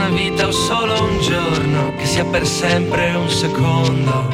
[0.00, 4.28] una vita o solo un giorno, che sia per sempre un secondo.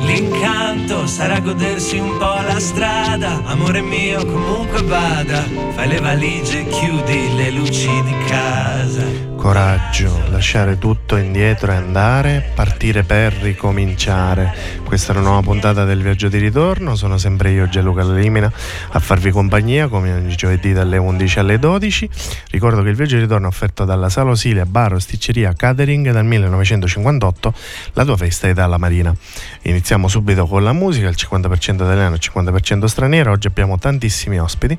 [0.00, 5.44] L'incanto sarà godersi un po' la strada, amore mio comunque vada,
[5.74, 12.50] fai le valigie e chiudi le luci di casa coraggio, lasciare tutto indietro e andare,
[12.56, 14.52] partire per ricominciare.
[14.84, 18.50] Questa è una nuova puntata del viaggio di ritorno, sono sempre io Gianluca Limina
[18.90, 22.10] a farvi compagnia come ogni giovedì dalle 11 alle 12.
[22.50, 26.24] Ricordo che il viaggio di ritorno è offerto dalla Sala Osilia Bar Osticceria Catering dal
[26.24, 27.54] 1958,
[27.92, 29.14] la tua festa è dalla Marina.
[29.62, 34.40] Iniziamo subito con la musica, il 50% italiano e il 50% straniero, oggi abbiamo tantissimi
[34.40, 34.76] ospiti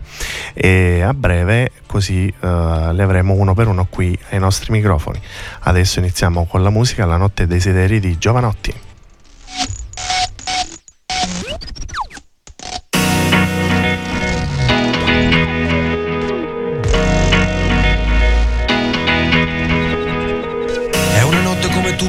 [0.53, 5.21] e a breve così uh, le avremo uno per uno qui ai nostri nostri microfoni.
[5.61, 8.88] Adesso iniziamo con la musica La notte desideri di Giovanotti.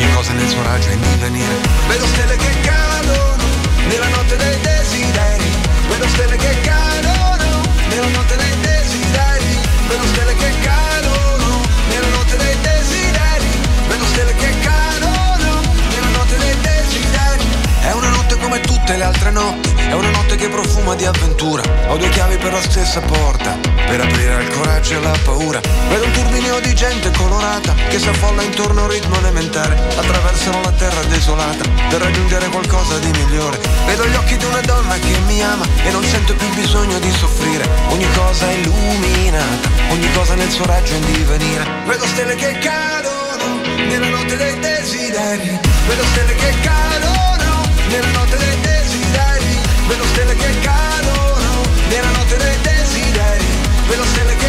[0.00, 1.54] ogni cosa nel suo raggio in divenire.
[1.88, 3.36] Vedo stelle che cadono
[3.86, 5.50] nella notte dei desideri,
[5.88, 12.56] vedo stelle che cadono nella notte dei desideri, vedo stelle che cadono nella notte dei
[12.60, 13.50] desideri,
[13.88, 17.44] vedo stelle che cadono nella notte dei desideri.
[17.80, 21.62] È una notte come tutte le altre notti, è una notte che profuma di avventura.
[21.88, 25.60] Ho due chiavi per la stessa porta, per aprire al coraggio e alla paura.
[25.88, 26.29] Vedo un turbinio
[26.60, 29.74] di gente colorata che si affolla intorno a un ritmo elementare.
[29.96, 33.58] Attraversano la terra desolata per raggiungere qualcosa di migliore.
[33.86, 37.10] Vedo gli occhi di una donna che mi ama e non sento più bisogno di
[37.12, 37.68] soffrire.
[37.88, 41.64] Ogni cosa è illuminata, ogni cosa nel suo raggio in divenire.
[41.86, 45.58] Vedo stelle che cadono nella notte dei desideri.
[45.86, 49.58] Vedo stelle che cadono nella notte dei desideri.
[49.86, 53.44] Vedo stelle che cadono nella notte dei desideri.
[53.88, 54.39] Vedo stelle che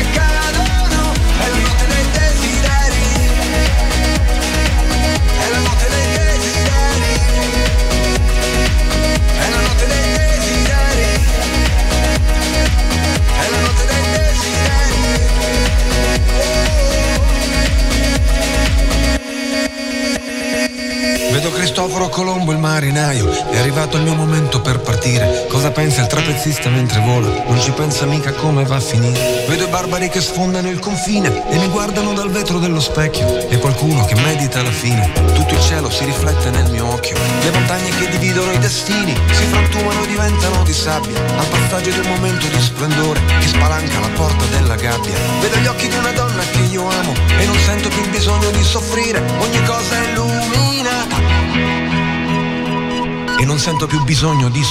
[21.42, 25.48] Vedo Cristoforo Colombo il marinaio, è arrivato il mio momento per partire.
[25.50, 27.30] Cosa pensa il trapezzista mentre vola?
[27.48, 29.46] Non ci pensa mica come va a finire.
[29.48, 33.50] Vedo i barbari che sfondano il confine e mi guardano dal vetro dello specchio.
[33.50, 35.12] E qualcuno che medita la fine.
[35.34, 37.18] Tutto il cielo si riflette nel mio occhio.
[37.42, 41.20] Le montagne che dividono i destini si frantumano e diventano di sabbia.
[41.38, 45.18] Al passaggio del momento di splendore che spalanca la porta della gabbia.
[45.40, 48.64] Vedo gli occhi di una donna che io amo e non sento più bisogno di
[48.64, 49.24] soffrire.
[49.40, 50.71] Ogni cosa è illuminata
[53.42, 54.64] e non sento più bisogno di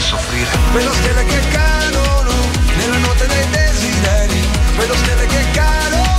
[0.00, 0.48] soffrire.
[0.72, 2.32] Vedo stelle che cadono
[2.76, 4.40] nella notte dei desideri.
[4.76, 6.09] Vedo stelle che cadono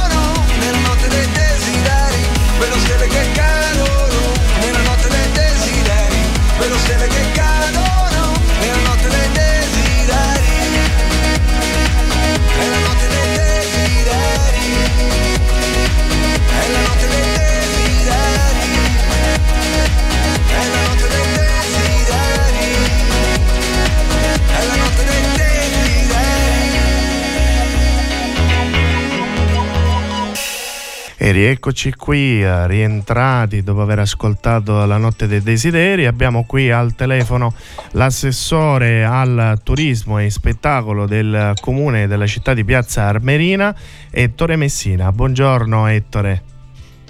[31.24, 36.08] E rieccoci qui, eh, rientrati dopo aver ascoltato la notte dei desideri.
[36.08, 37.54] Abbiamo qui al telefono
[37.92, 43.76] l'assessore al turismo e spettacolo del comune della città di Piazza Armerina,
[44.10, 45.12] Ettore Messina.
[45.12, 46.42] Buongiorno Ettore.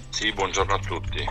[0.09, 1.25] Sì, buongiorno a tutti.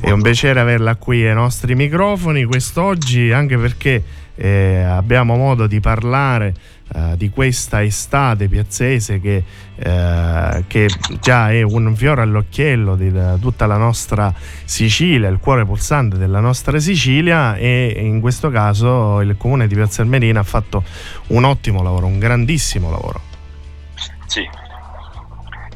[0.00, 4.02] È un piacere averla qui ai nostri microfoni quest'oggi, anche perché
[4.34, 6.54] eh, abbiamo modo di parlare
[6.94, 9.44] eh, di questa estate piazzese che,
[9.76, 10.88] eh, che,
[11.20, 14.32] già è un fiore all'occhiello di tutta la nostra
[14.64, 20.02] Sicilia, il cuore pulsante della nostra Sicilia e in questo caso il comune di Piazza
[20.02, 20.82] Armerina ha fatto
[21.28, 23.20] un ottimo lavoro, un grandissimo lavoro.
[24.26, 24.48] Sì,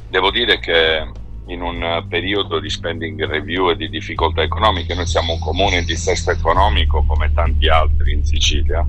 [0.08, 4.94] devo dire che in un periodo di spending review e di difficoltà economiche.
[4.94, 8.86] Noi siamo un comune in dissesto economico come tanti altri in Sicilia,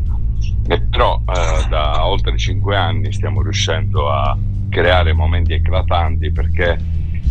[0.89, 4.37] però eh, da oltre cinque anni stiamo riuscendo a
[4.69, 6.77] creare momenti eclatanti perché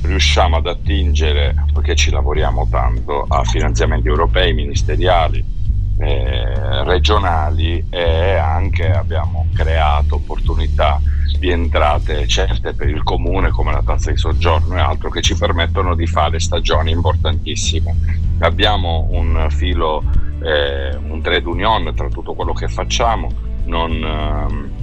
[0.03, 5.56] riusciamo ad attingere, perché ci lavoriamo tanto, a finanziamenti europei, ministeriali,
[5.99, 11.01] eh, regionali e anche abbiamo creato opportunità
[11.39, 15.37] di entrate certe per il comune come la tassa di soggiorno e altro che ci
[15.37, 17.95] permettono di fare stagioni importantissime.
[18.41, 20.03] Abbiamo un filo,
[20.43, 23.29] eh, un trade union tra tutto quello che facciamo,
[23.65, 24.75] non eh,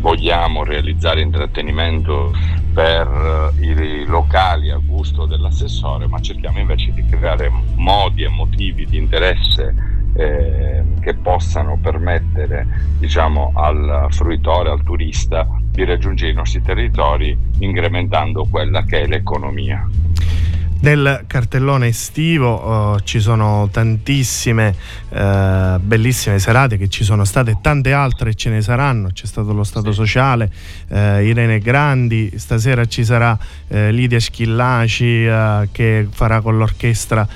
[0.00, 2.32] vogliamo realizzare intrattenimento
[2.72, 8.84] per eh, i locali a gusto dell'assessore, ma cerchiamo invece di creare modi e motivi
[8.84, 12.66] di interesse eh, che possano permettere
[12.98, 19.86] diciamo, al fruitore, al turista di raggiungere i nostri territori incrementando quella che è l'economia.
[20.84, 24.76] Nel cartellone estivo uh, ci sono tantissime
[25.08, 29.64] uh, bellissime serate che ci sono state, tante altre ce ne saranno, c'è stato lo
[29.64, 30.52] Stato Sociale,
[30.88, 33.36] uh, Irene Grandi, stasera ci sarà
[33.68, 35.26] Lidia Schillaci
[35.72, 37.26] che farà con l'orchestra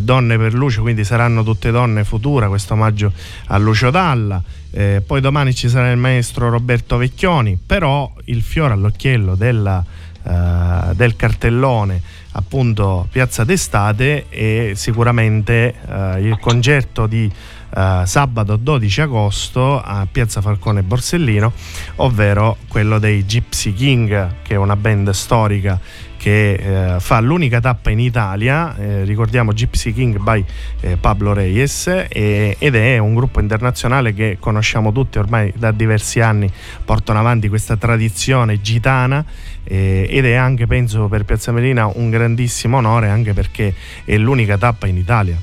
[0.00, 3.12] Donne per Luce, quindi saranno tutte donne futura, questo omaggio
[3.48, 4.42] a Lucio Dalla.
[4.70, 9.84] Eh, poi domani ci sarà il maestro Roberto Vecchioni, però il fiore all'occhiello della,
[10.22, 12.02] uh, del cartellone
[12.38, 17.30] appunto Piazza d'Estate e sicuramente uh, il concerto di
[17.70, 21.52] Uh, sabato 12 agosto a Piazza Falcone Borsellino,
[21.96, 25.78] ovvero quello dei Gypsy King, che è una band storica
[26.18, 30.44] che eh, fa l'unica tappa in Italia, eh, ricordiamo Gypsy King by
[30.80, 36.20] eh, Pablo Reyes, e, ed è un gruppo internazionale che conosciamo tutti ormai da diversi
[36.20, 36.52] anni,
[36.84, 39.24] portano avanti questa tradizione gitana
[39.70, 44.86] ed è anche, penso, per Piazza Melina un grandissimo onore anche perché è l'unica tappa
[44.86, 45.36] in Italia.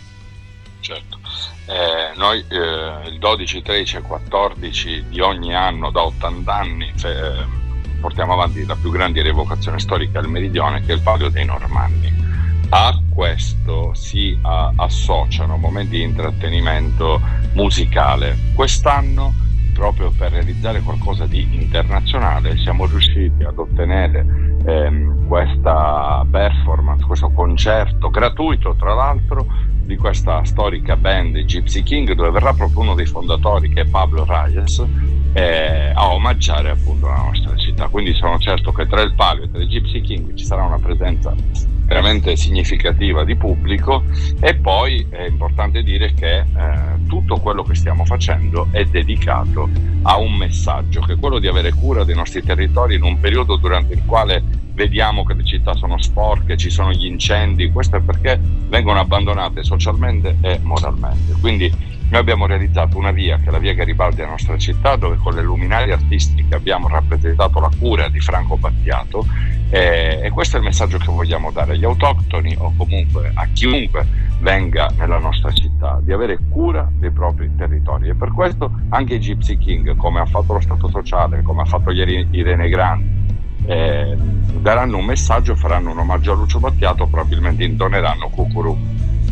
[0.79, 1.19] Certo.
[1.67, 7.64] Eh, noi eh, il 12, 13 e 14 di ogni anno da 80 anni eh,
[7.99, 12.13] portiamo avanti la più grande rievocazione storica del meridione che è il Palio dei Normanni.
[12.69, 17.21] A questo si a, associano momenti di intrattenimento
[17.53, 18.37] musicale.
[18.53, 19.33] Quest'anno,
[19.73, 24.25] proprio per realizzare qualcosa di internazionale, siamo riusciti ad ottenere
[24.65, 29.45] ehm, questa performance, questo concerto gratuito, tra l'altro,
[29.85, 34.25] di questa storica band Gypsy King, dove verrà proprio uno dei fondatori, che è Pablo
[34.25, 34.83] Reyes,
[35.33, 37.64] eh, a omaggiare appunto la nostra città.
[37.89, 40.79] Quindi sono certo che tra il Palio e tra i Gypsy King ci sarà una
[40.79, 41.33] presenza
[41.85, 44.03] veramente significativa di pubblico
[44.39, 46.45] e poi è importante dire che eh,
[47.07, 49.69] tutto quello che stiamo facendo è dedicato
[50.03, 53.55] a un messaggio che è quello di avere cura dei nostri territori in un periodo
[53.55, 54.43] durante il quale
[54.73, 59.63] vediamo che le città sono sporche, ci sono gli incendi, questo è perché vengono abbandonate
[59.63, 61.33] socialmente e moralmente.
[61.39, 61.71] Quindi
[62.09, 65.33] noi abbiamo realizzato una via che è la via Garibaldi della nostra città, dove con
[65.33, 69.25] le luminarie artistiche abbiamo rappresentato la cura di Franco Battiato
[69.69, 74.05] eh, e questo è il messaggio che vogliamo dare agli autoctoni o comunque a chiunque
[74.39, 78.09] venga nella nostra città, di avere cura dei propri territori.
[78.09, 81.65] E per questo anche i Gypsy King, come ha fatto lo Stato Sociale, come ha
[81.65, 83.23] fatto ieri Irene Grandi,
[83.67, 84.15] eh,
[84.59, 88.77] daranno un messaggio, faranno un omaggio a Lucio Battiato, probabilmente intoneranno Cucuru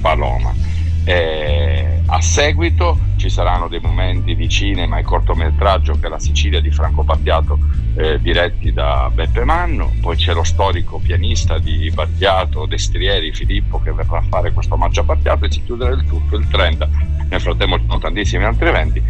[0.02, 0.73] Paloma.
[1.06, 6.72] Eh, a seguito ci saranno dei momenti di cinema e cortometraggio è la Sicilia di
[6.72, 7.58] Franco Battiato
[7.96, 13.92] eh, diretti da Beppe Manno, poi c'è lo storico pianista di Battiato, Destrieri, Filippo che
[13.92, 16.90] verrà a fare questo omaggio a Battiato e si chiuderà il tutto il 30,
[17.30, 19.02] nel frattempo ci sono tantissimi altri eventi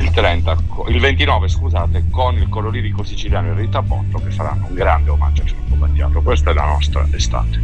[0.00, 0.56] il 30,
[0.88, 5.42] il 29 scusate, con il coloririco siciliano e Rita Botto che faranno un grande omaggio
[5.42, 6.22] a Franco Battiato.
[6.22, 7.62] Questa è la nostra estate.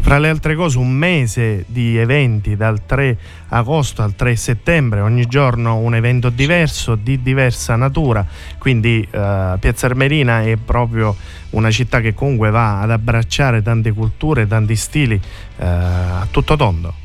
[0.00, 3.18] Fra le altre cose, un mese di eventi dal 3
[3.48, 8.24] agosto al 3 settembre, ogni giorno un evento diverso, di diversa natura.
[8.58, 11.16] Quindi eh, Piazza Armerina è proprio
[11.50, 16.97] una città che comunque va ad abbracciare tante culture, tanti stili eh, a tutto tondo.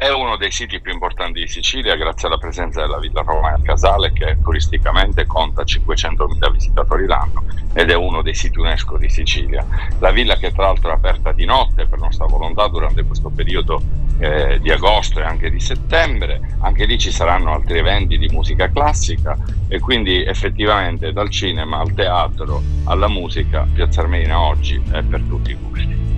[0.00, 4.14] È uno dei siti più importanti di Sicilia grazie alla presenza della Villa Romana Casale
[4.14, 9.62] che turisticamente conta 500.000 visitatori l'anno ed è uno dei siti UNESCO di Sicilia.
[9.98, 13.82] La villa che tra l'altro è aperta di notte per nostra volontà durante questo periodo
[14.20, 18.70] eh, di agosto e anche di settembre, anche lì ci saranno altri eventi di musica
[18.70, 19.36] classica
[19.68, 25.50] e quindi effettivamente dal cinema al teatro alla musica Piazza Armenia oggi è per tutti
[25.50, 26.09] i gusti.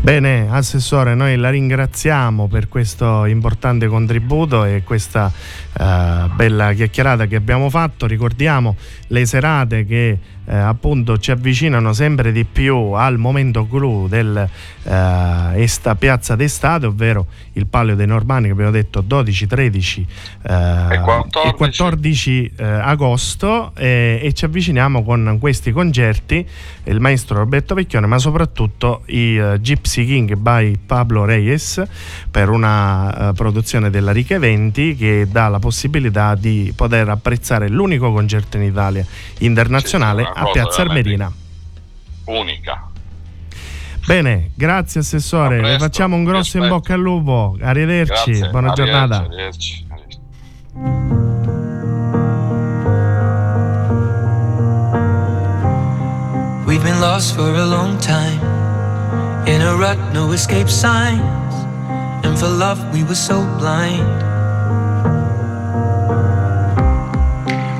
[0.00, 7.34] Bene, Assessore, noi la ringraziamo per questo importante contributo e questa uh, bella chiacchierata che
[7.34, 8.06] abbiamo fatto.
[8.06, 8.76] Ricordiamo
[9.08, 14.48] le serate che eh, appunto ci avvicinano sempre di più al momento clou del
[14.82, 20.06] eh, esta, Piazza d'Estate, ovvero il Palio dei Normanni che abbiamo detto 12, 13
[20.42, 20.54] eh,
[20.90, 26.46] e 14, e 14 eh, agosto e ci avviciniamo con questi concerti,
[26.84, 31.82] il maestro Roberto Vecchione, ma soprattutto i uh, Gypsy King by Pablo Reyes
[32.30, 38.12] per una uh, produzione della Rica Eventi che dà la possibilità di poter apprezzare l'unico
[38.12, 39.04] concerto in Italia
[39.38, 41.32] internazionale a Piazza Armerina.
[42.24, 42.88] Unica.
[44.06, 48.50] Bene, grazie Assessore, le facciamo un grosso in bocca al lupo, arrivederci, grazie.
[48.50, 49.16] buona arrivederci, giornata.
[49.16, 49.84] Arrivederci.
[56.66, 58.40] We've been lost for a long time
[59.46, 61.54] In a rut, no escape signs
[62.22, 64.22] And for love we were so blind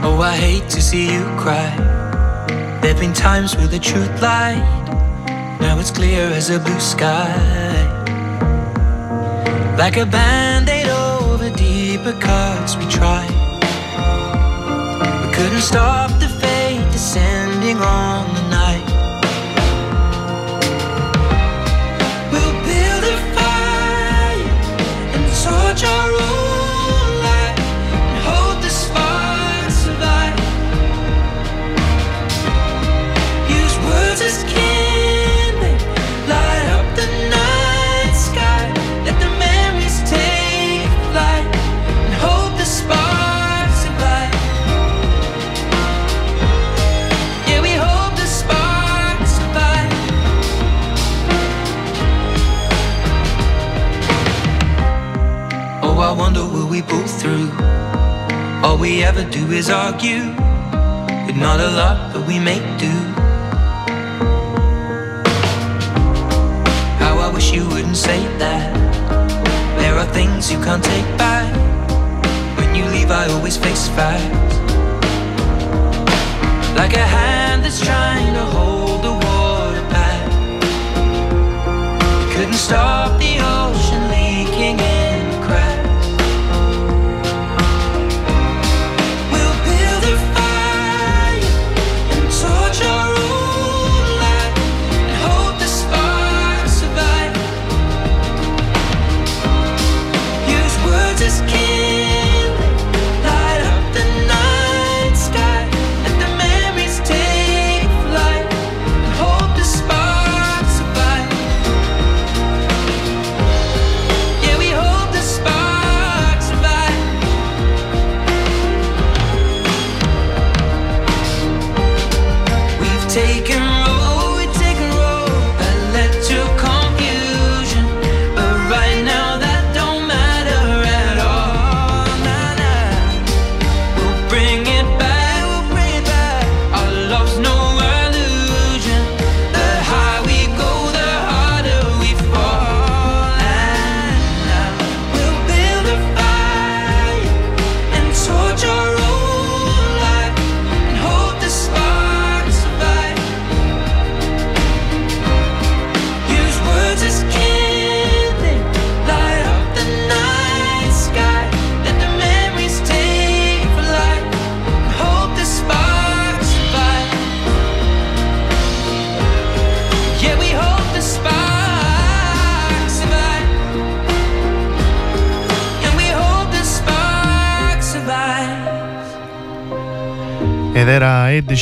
[0.03, 1.96] Oh, I hate to see you cry
[2.87, 4.63] There've been times where the truth lied
[5.61, 7.35] now it's clear as a blue sky.
[9.77, 13.29] Like a band aid over deeper cuts, we tried.
[15.21, 18.46] We couldn't stop the fate descending on the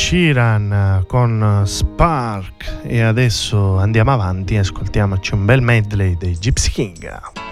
[0.05, 7.44] Sheeran con Spark e adesso andiamo avanti e ascoltiamoci un bel medley dei Gypsy King.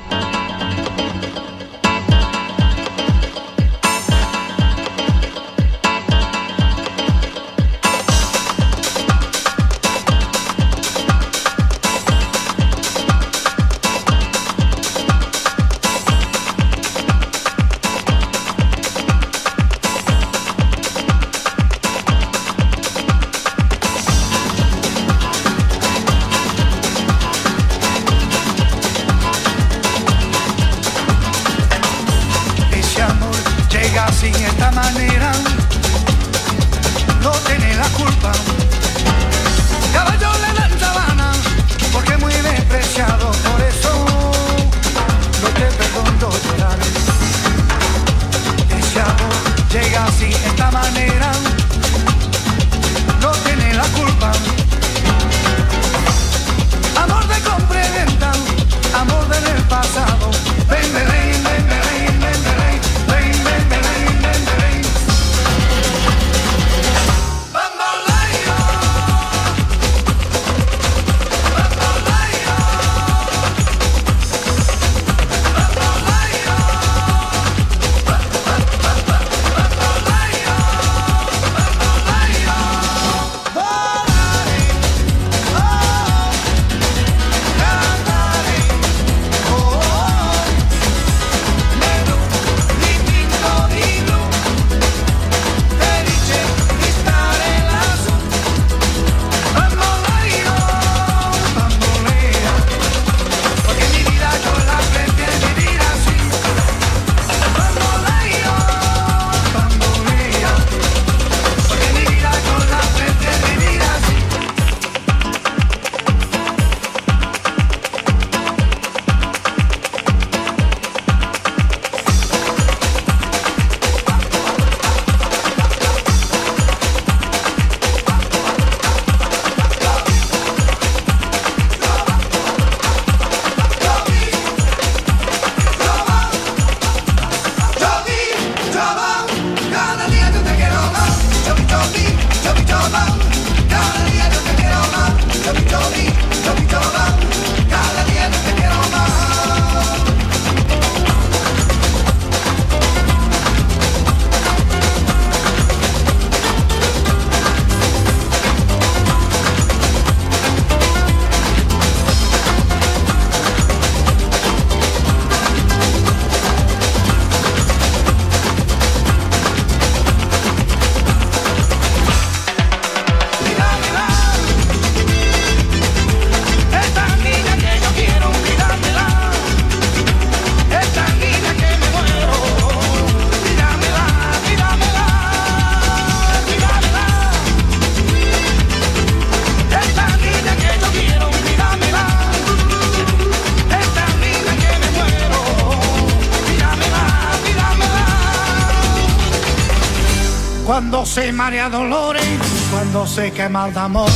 [201.34, 202.24] Marea dolores,
[202.72, 204.12] cuando se quema el d'amore,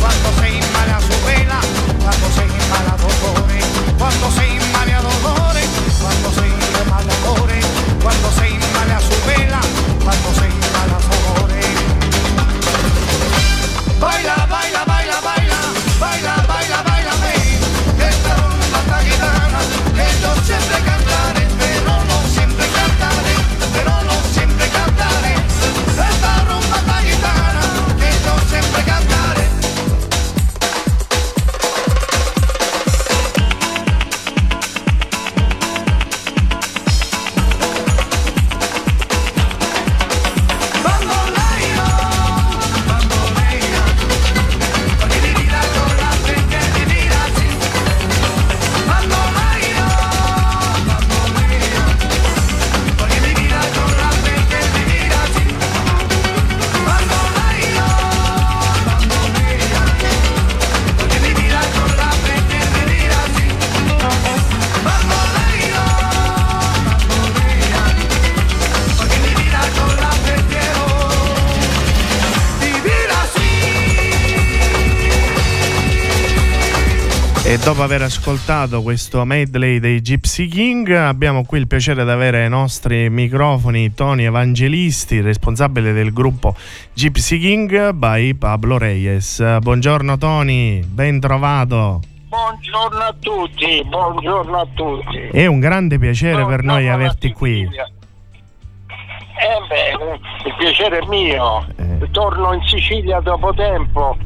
[0.00, 1.60] cuando se inmala su vela,
[2.00, 3.64] cuando se inmala dolores,
[3.98, 5.68] cuando se inmala dolores,
[6.00, 7.66] cuando se el dolores,
[8.02, 9.60] cuando se inmala su vela,
[10.04, 11.41] cuando se inmala dolores.
[77.64, 82.48] Dopo aver ascoltato questo medley dei Gypsy King, abbiamo qui il piacere di avere ai
[82.48, 86.56] nostri microfoni Tony Evangelisti, responsabile del gruppo
[86.92, 89.58] Gypsy King by Pablo Reyes.
[89.60, 92.00] Buongiorno Tony, ben trovato.
[92.28, 95.18] Buongiorno a tutti, buongiorno a tutti.
[95.30, 97.60] È un grande piacere per noi Buongiorno averti qui.
[97.62, 97.68] Eh
[99.68, 101.64] beh, il piacere è mio.
[101.76, 102.10] Eh.
[102.10, 104.16] Torno in Sicilia dopo tempo,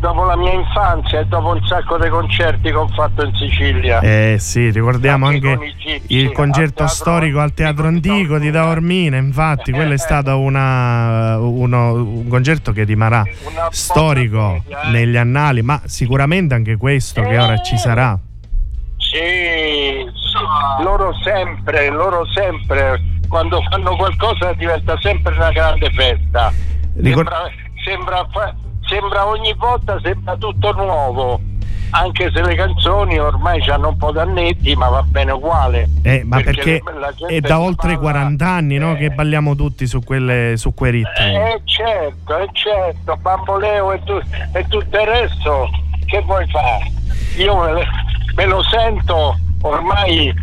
[0.00, 4.00] dopo la mia infanzia e dopo un sacco di concerti che ho fatto in Sicilia.
[4.00, 7.86] Eh sì, ricordiamo Anche anche con i Gypsy, il al concerto teatro storico al Teatro
[7.86, 14.62] Antico di Taormina, infatti, quello è stato una- uno- un concerto che rimarrà Una storico
[14.66, 14.90] eh.
[14.90, 18.18] negli annali, ma sicuramente anche questo che ora ci sarà.
[18.96, 26.52] Sì, sì, loro sempre, loro sempre, quando fanno qualcosa diventa sempre una grande festa.
[26.96, 27.50] Ricor- Sembra,
[27.84, 28.54] sembra, fa-
[28.90, 31.40] sembra ogni volta sembra tutto nuovo,
[31.92, 35.88] anche se le canzoni ormai hanno un po' d'annetti, ma va bene uguale.
[36.02, 39.86] Eh, ma perché gente è da oltre parla- 40 anni no, eh, che balliamo tutti
[39.86, 41.36] su, quelle, su quei ritmi.
[41.36, 44.20] Eh certo, eh certo, bamboleo e, tu-
[44.52, 45.68] e tutto il resto,
[46.06, 46.90] che vuoi fare?
[47.36, 47.84] Io me,
[48.34, 50.34] me lo sento ormai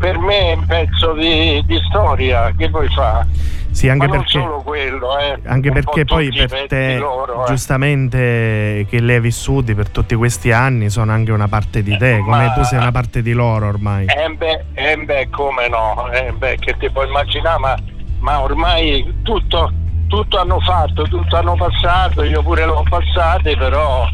[0.00, 3.26] per me è un pezzo di, di storia, che vuoi fare?
[3.70, 5.38] Sì, anche Ma non perché, solo quello, eh.
[5.44, 7.46] anche perché po' poi per te, loro, eh.
[7.48, 12.20] giustamente, che li hai vissuti per tutti questi anni, sono anche una parte di te,
[12.24, 14.06] come Ma- tu sei una parte di loro ormai.
[14.06, 16.10] Eh beh, eh beh, come no?
[16.10, 17.74] Eh beh, che ti puoi immaginare, ma,
[18.20, 19.70] ma ormai tutto,
[20.08, 24.08] tutto hanno fatto, tutto hanno passato, io pure l'ho passato, però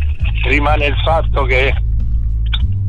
[0.48, 1.72] rimane il fatto che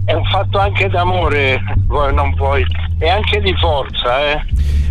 [0.07, 2.65] è un fatto anche d'amore, vuoi non vuoi,
[2.97, 4.41] e anche di forza, eh.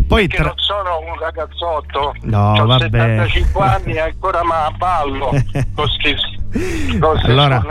[0.06, 2.82] Poi tra- non sono un ragazzotto, No, ho vabbè.
[2.82, 5.30] 75 anni e ancora ma ballo
[5.74, 5.88] con
[7.24, 7.62] Allora,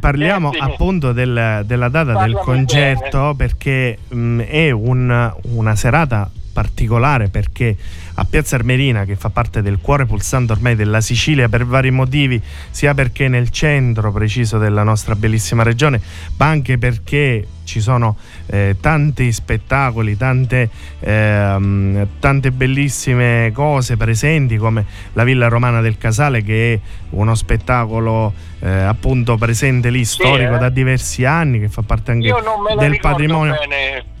[0.00, 0.72] parliamo Sentimi.
[0.72, 7.76] appunto del- della data del concerto perché mh, è un- una serata particolare perché
[8.14, 12.40] a Piazza Armerina che fa parte del cuore pulsante ormai della Sicilia per vari motivi
[12.70, 16.00] sia perché nel centro preciso della nostra bellissima regione
[16.36, 20.68] ma anche perché ci sono eh, tanti spettacoli tante,
[21.00, 28.32] ehm, tante bellissime cose presenti come la Villa Romana del Casale che è uno spettacolo
[28.60, 30.58] eh, appunto presente lì storico eh.
[30.58, 32.32] da diversi anni che fa parte anche
[32.78, 34.12] del patrimonio bene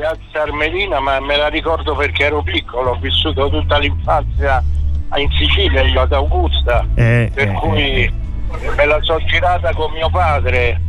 [0.00, 4.64] Piazza Armerina, ma me la ricordo perché ero piccolo, ho vissuto tutta l'infanzia
[5.16, 8.12] in Sicilia, io ad Augusta, Eh, per eh, cui eh,
[8.76, 10.80] me la so girata con mio padre.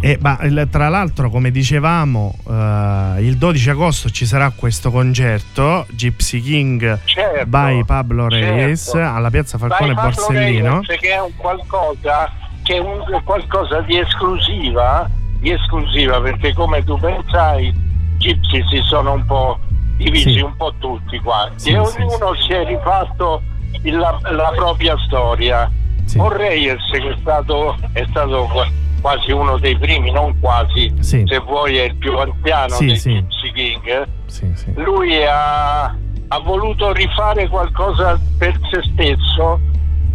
[0.00, 0.38] Eh, ma
[0.70, 7.46] tra l'altro, come dicevamo, eh, il 12 agosto ci sarà questo concerto Gypsy King Certo,
[7.46, 9.16] by Pablo Reyes certo.
[9.16, 10.80] alla piazza Falcone Borsellino.
[10.80, 16.82] Reyes, che è un qualcosa che è un qualcosa di esclusiva, di esclusiva perché come
[16.84, 17.86] tu pensai
[18.18, 19.58] Gypsy si sono un po'
[19.96, 20.40] divisi Sì.
[20.40, 23.42] un po' tutti quanti Sì, e sì, ognuno si è rifatto
[23.84, 25.70] la, la propria storia.
[26.04, 26.18] Sì.
[26.22, 28.66] Reyes che è stato, è stato qua-
[29.00, 31.22] quasi uno dei primi, non quasi, Sì.
[31.26, 33.12] se vuoi è il più anziano Sì, dei sì.
[33.12, 34.72] Gypsy King Sì, sì.
[34.76, 39.60] lui ha, ha voluto rifare qualcosa per se stesso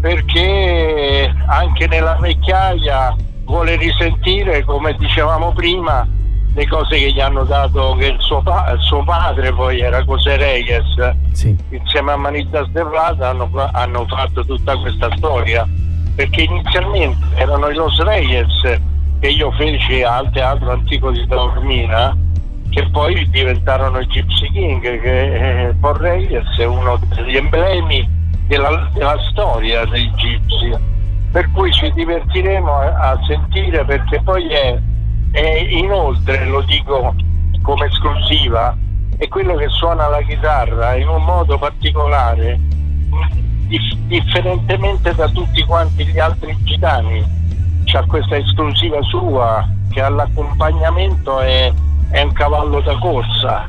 [0.01, 6.05] perché anche nella vecchiaia vuole risentire, come dicevamo prima,
[6.55, 10.03] le cose che gli hanno dato, che il suo, pa- il suo padre poi era
[10.03, 11.55] José Reyes, Sì.
[11.71, 15.67] insieme a Manita Sterrata hanno, hanno fatto tutta questa storia,
[16.15, 18.79] perché inizialmente erano i Los Reyes
[19.19, 22.15] che io feci al Teatro Antico di Taormina,
[22.69, 28.07] che poi diventarono i Gypsy King, che eh, Paul Reyes è uno degli emblemi
[28.47, 30.71] della, della storia dei Gypsy.
[31.31, 34.77] Per cui ci divertiremo a, a sentire perché poi è,
[35.33, 37.15] è inoltre, lo dico
[37.63, 38.77] come esclusiva,
[39.17, 42.59] è quello che suona la chitarra in un modo particolare,
[43.67, 47.25] dif- differentemente da tutti quanti gli altri gitani.
[47.85, 51.73] C'ha questa esclusiva sua che all'accompagnamento è,
[52.11, 53.67] è un cavallo da corsa.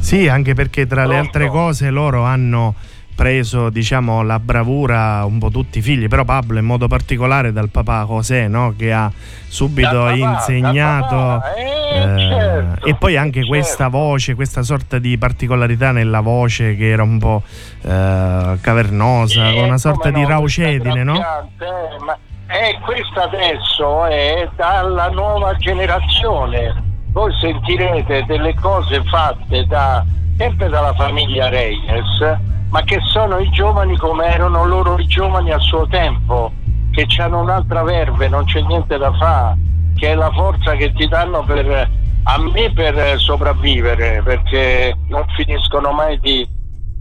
[0.00, 1.26] Sì, anche perché tra le Pronto?
[1.26, 2.74] altre cose loro hanno
[3.18, 7.68] preso, diciamo, la bravura un po' tutti i figli, però Pablo in modo particolare dal
[7.68, 8.74] papà José, no?
[8.78, 9.10] Che ha
[9.48, 13.48] subito papà, insegnato eh, eh, certo, e poi anche certo.
[13.48, 17.42] questa voce, questa sorta di particolarità nella voce che era un po'
[17.82, 21.16] eh, cavernosa, Eh, con una sorta come di no, raucedine, no?
[21.16, 26.84] eh, ma eh, questa adesso è dalla nuova generazione.
[27.10, 30.04] Voi sentirete delle cose fatte da,
[30.36, 35.58] sempre dalla famiglia Reyes, ma che sono i giovani come erano loro i giovani a
[35.58, 36.52] suo tempo,
[36.90, 39.56] che hanno un'altra verve, non c'è niente da fare,
[39.94, 41.90] che è la forza che ti danno per,
[42.24, 46.46] a me per sopravvivere, perché non finiscono mai di,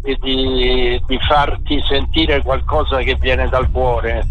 [0.02, 4.26] di- di, farti sentire qualcosa che viene dal cuore,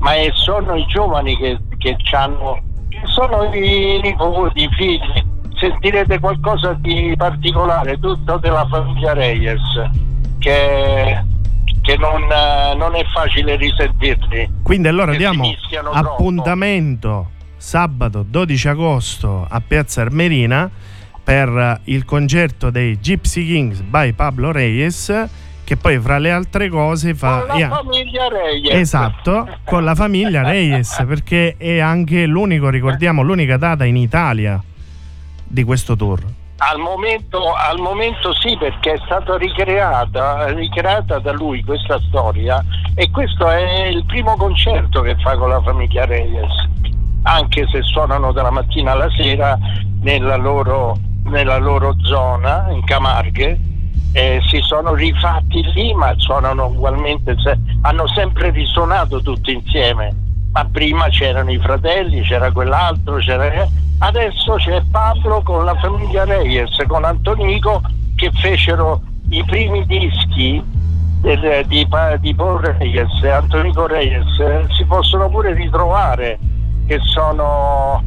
[0.00, 5.30] ma è- sono i giovani che, che c'hanno, che sono i nipoti, i figli.
[5.58, 9.60] Sentirete qualcosa di particolare, tutto della famiglia Reyes,
[10.42, 11.24] che,
[11.80, 14.50] che non, eh, non è facile risentirli.
[14.62, 16.08] Quindi allora diamo mischiano troppo.
[16.10, 20.68] appuntamento sabato 12 agosto a Piazza Armerina
[21.22, 25.28] per eh, il concerto dei Gypsy Kings by Pablo Reyes
[25.64, 27.46] che poi fra le altre cose fa...
[27.46, 28.74] Con la famiglia Reyes.
[28.74, 34.60] Esatto, con la famiglia Reyes perché è anche l'unico, ricordiamo, l'unica data in Italia
[35.46, 36.20] di questo tour.
[36.64, 43.10] Al momento, al momento sì, perché è stata ricreata, ricreata da lui questa storia e
[43.10, 46.52] questo è il primo concerto che fa con la famiglia Reyes,
[47.24, 49.58] anche se suonano dalla mattina alla sera
[50.02, 53.58] nella loro, nella loro zona, in Camarghe,
[54.12, 57.34] eh, si sono rifatti lì ma suonano ugualmente,
[57.80, 60.14] hanno sempre risuonato tutti insieme,
[60.52, 63.66] ma prima c'erano i fratelli, c'era quell'altro, c'era...
[63.98, 67.80] adesso c'è Pablo con la famiglia Reyes, con Antonico
[68.16, 70.62] che fecero i primi dischi
[71.22, 71.86] del- di,
[72.20, 76.38] di Paul Reyes Antonico Reyes, eh, si possono pure ritrovare,
[76.86, 78.02] che sono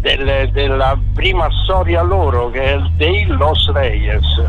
[0.00, 4.44] del- della prima storia loro, che è dei Los Reyes,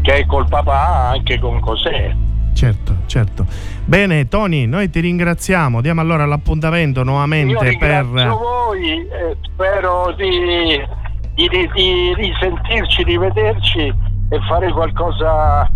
[0.00, 2.14] che è col papà anche con Cos'è.
[2.54, 3.44] Certo, certo.
[3.84, 5.80] Bene, Tony, noi ti ringraziamo.
[5.80, 8.04] Diamo allora l'appuntamento nuovamente per.
[8.06, 10.80] voi e spero di,
[11.34, 13.80] di, di- di risentirci, rivederci
[14.30, 15.68] e fare qualcosa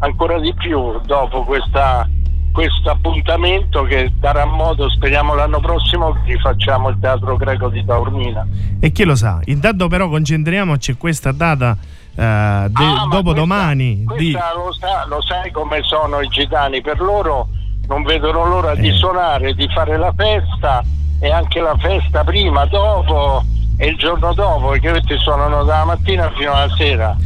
[0.00, 2.06] ancora di più dopo questa-
[2.52, 8.44] questo appuntamento che darà modo, speriamo l'anno prossimo, che rifacciamo il Teatro Greco di Taormina.
[8.80, 9.40] E chi lo sa?
[9.44, 14.04] Intanto, però, concentriamoci questa data eh, Ah, ma dopo questa- domani.
[14.16, 17.48] di- lo, sa- lo sai come sono i gitani, per loro
[17.86, 18.92] non vedono l'ora di Eh.
[18.94, 20.82] suonare, di fare la festa
[21.20, 23.42] e anche la festa prima, dopo
[23.78, 27.16] e il giorno dopo, perché questi suonano dalla mattina fino alla sera.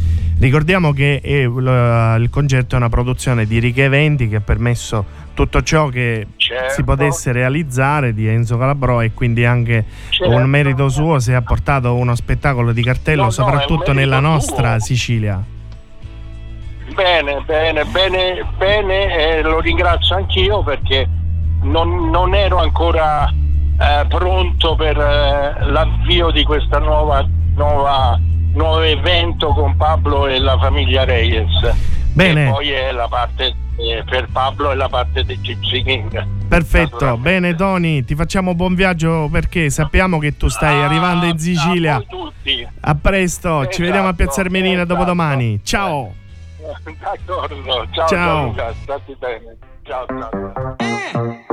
[0.45, 5.03] Ricordiamo che è, il, il concerto è una produzione di Riga Eventi che ha permesso
[5.33, 6.71] tutto ciò che Certo.
[6.71, 10.31] si potesse realizzare di Enzo Calabro e quindi anche Certo.
[10.31, 14.19] un merito suo se ha portato uno spettacolo di cartello No, no, soprattutto un nella
[14.19, 14.85] nostra suo.
[14.85, 15.43] Sicilia.
[16.93, 21.09] Bene, bene, bene, bene, eh, lo ringrazio anch'io perché
[21.63, 28.19] non, non ero ancora eh, pronto per eh, l'avvio di questa nuova, nuova,
[28.55, 31.73] nuovo evento con Pablo e la famiglia Reyes.
[32.13, 32.47] Bene.
[32.47, 36.27] E poi è la parte eh, per Pablo e la parte di Gypsy King.
[36.47, 41.35] Perfetto, bene Tony, ti facciamo buon viaggio perché sappiamo che tu stai Ah, arrivando in
[41.35, 41.95] a Sicilia.
[41.95, 42.67] voi tutti.
[42.81, 44.93] A presto, ci Esatto, vediamo a Piazza Armerina esatto.
[44.93, 45.59] dopodomani.
[45.63, 46.13] Ciao!
[46.99, 48.53] D'accordo, ciao, Ciao.
[48.53, 49.57] Gianluca, stati bene.
[49.83, 50.29] Ciao, ciao.
[51.11, 51.45] ciao.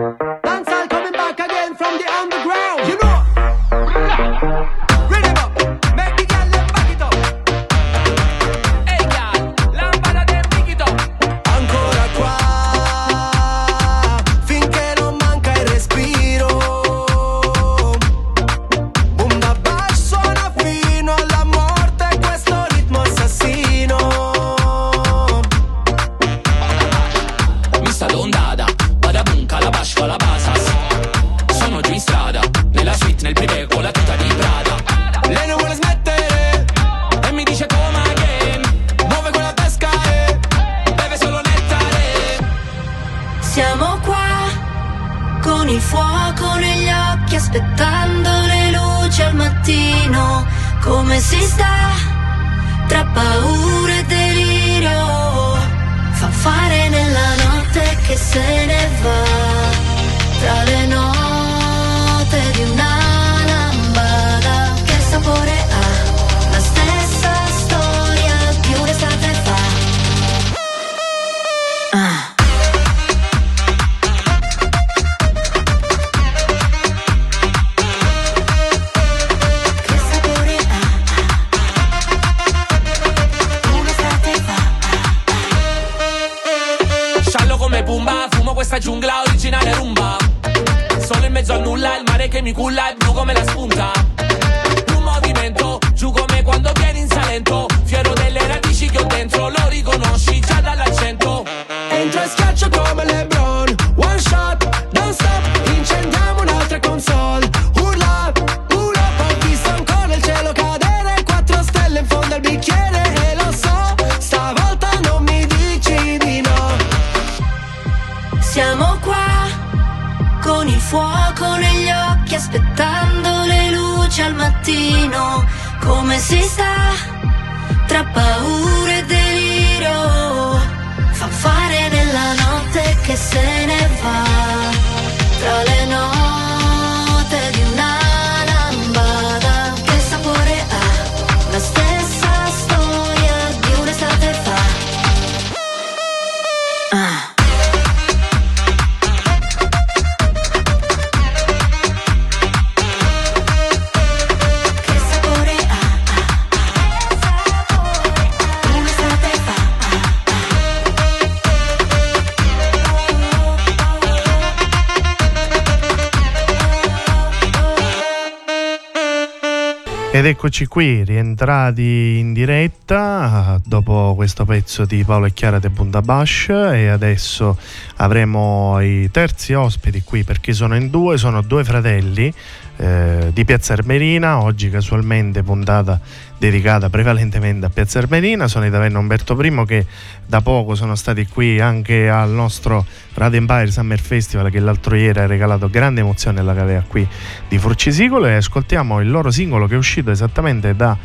[170.32, 176.88] Eccoci qui, rientrati in diretta dopo questo pezzo di Paolo e Chiara de Bundabash e
[176.88, 177.58] adesso
[178.02, 182.32] avremo i terzi ospiti qui perché sono in due, sono due fratelli
[182.76, 186.00] eh, di Piazza Armerina, oggi casualmente puntata
[186.36, 189.86] dedicata prevalentemente a Piazza Armerina, sono i Taverna Umberto I che
[190.26, 192.84] da poco sono stati qui anche al nostro
[193.14, 197.06] Radio Empire Summer Festival che l'altro ieri ha regalato grande emozione alla cavea qui
[197.48, 200.96] di Furcisicolo e ascoltiamo il loro singolo che è uscito esattamente da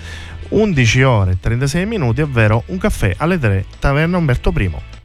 [0.49, 4.96] 11 ore e 36 minuti, ovvero Un caffè alle 3, Taverna Umberto I.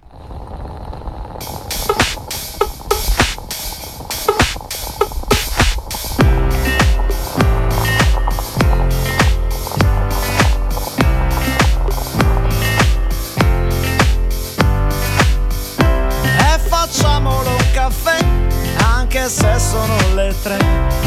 [20.43, 20.59] tre.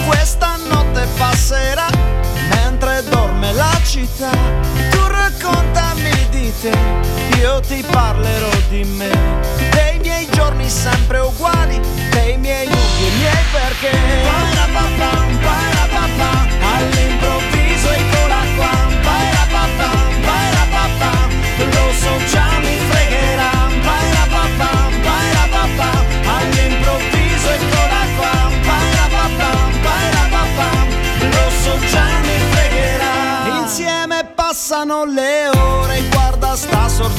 [0.08, 1.88] Questa notte passerà,
[2.50, 4.32] mentre dorme la città.
[4.90, 6.74] Tu raccontami di te,
[7.40, 9.15] io ti parlerò di me.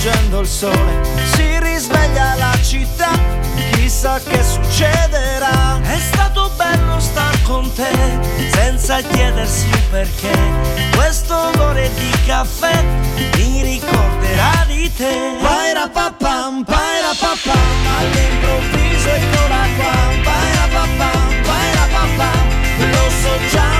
[0.07, 1.01] Sorgendo il sole.
[1.35, 3.11] Si risveglia la città,
[3.73, 5.81] chissà che succederà.
[5.83, 7.91] È stato bello star con te,
[8.53, 10.33] senza chiedersi perché.
[10.95, 12.85] Questo odore di caffè
[13.37, 15.37] mi ricorderà di te.
[15.41, 17.59] Paira papam, paira papam,
[17.99, 19.95] all'improvviso eccola qua.
[20.23, 23.76] Paira papam, paira papam, lo so già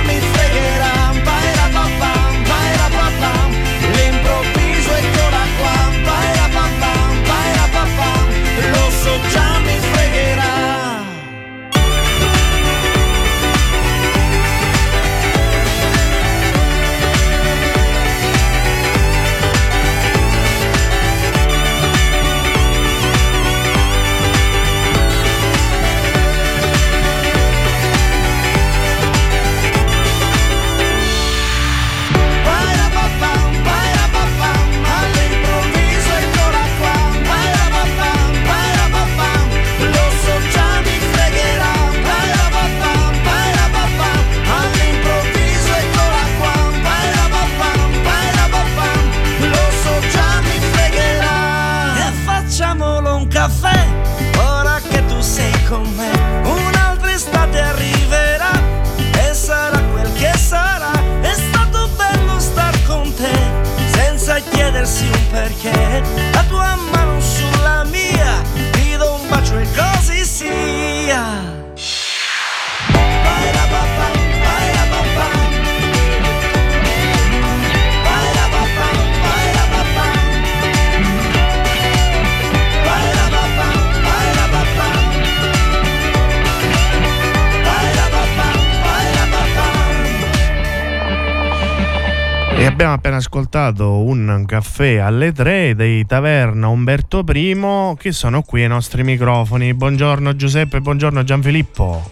[92.97, 99.03] appena ascoltato un caffè alle tre dei Taverna Umberto I che sono qui ai nostri
[99.03, 99.73] microfoni.
[99.75, 102.11] Buongiorno Giuseppe, buongiorno Gianfilippo.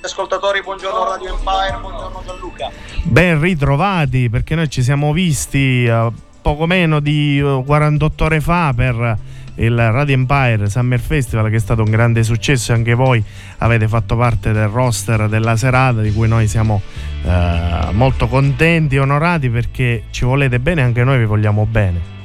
[0.00, 2.70] Ascoltatori, buongiorno Radio Empire, buongiorno Gianluca.
[3.02, 8.72] Ben ritrovati perché noi ci siamo visti eh, poco meno di eh, 48 ore fa
[8.74, 9.18] per
[9.56, 13.22] il Radio Empire Summer Festival che è stato un grande successo e anche voi
[13.58, 16.80] avete fatto parte del roster della serata di cui noi siamo
[17.24, 22.20] eh, molto contenti e onorati perché ci volete bene anche noi vi vogliamo bene.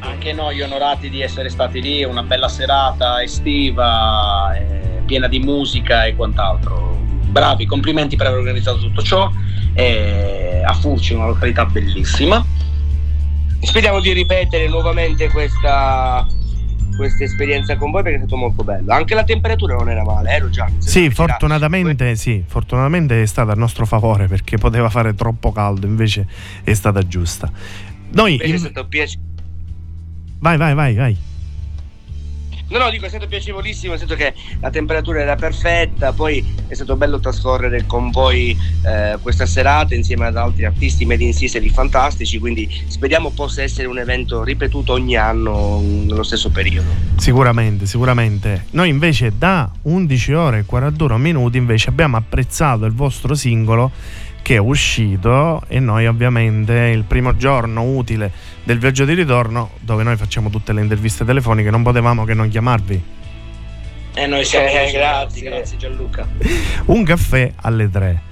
[0.00, 6.06] Anche noi onorati di essere stati lì, una bella serata estiva, eh, piena di musica
[6.06, 6.98] e quant'altro.
[7.28, 9.30] Bravi, complimenti per aver organizzato tutto ciò.
[9.74, 12.44] Eh, a Furci, una località bellissima.
[13.62, 16.26] Speriamo di ripetere nuovamente questa,
[16.96, 18.92] questa esperienza con voi perché è stato molto bello.
[18.92, 20.68] Anche la temperatura non era male, ero già.
[20.78, 26.26] Sì, fortunatamente, sì, fortunatamente è stata a nostro favore perché poteva fare troppo caldo, invece
[26.64, 27.50] è stata giusta.
[28.10, 29.30] Noi Invece è in- stato piacevole.
[30.40, 31.16] Vai, vai, vai, vai.
[32.72, 36.72] No, no, dico, è stato piacevolissimo, nel senso che la temperatura era perfetta, poi è
[36.72, 38.56] stato bello trascorrere con voi
[38.86, 43.88] eh, questa serata insieme ad altri artisti made in Sicily fantastici, quindi speriamo possa essere
[43.88, 46.88] un evento ripetuto ogni anno nello stesso periodo.
[47.16, 48.64] Sicuramente, sicuramente.
[48.70, 53.90] Noi invece da 11 ore e 41 minuti invece abbiamo apprezzato il vostro singolo
[54.42, 58.30] che è uscito e noi ovviamente il primo giorno utile
[58.64, 62.48] del viaggio di ritorno dove noi facciamo tutte le interviste telefoniche non potevamo che non
[62.48, 63.02] chiamarvi.
[64.14, 65.42] E noi siamo Eh, grazie, grazie.
[65.48, 66.28] grazie Gianluca.
[66.86, 68.22] Un caffè alle tre.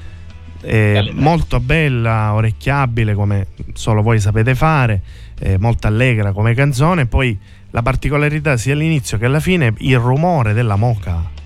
[0.63, 5.01] Eh, molto bella, orecchiabile come solo voi sapete fare,
[5.39, 7.07] eh, molto allegra come canzone.
[7.07, 7.39] Poi
[7.71, 11.39] la particolarità sia all'inizio che alla fine il rumore della moca.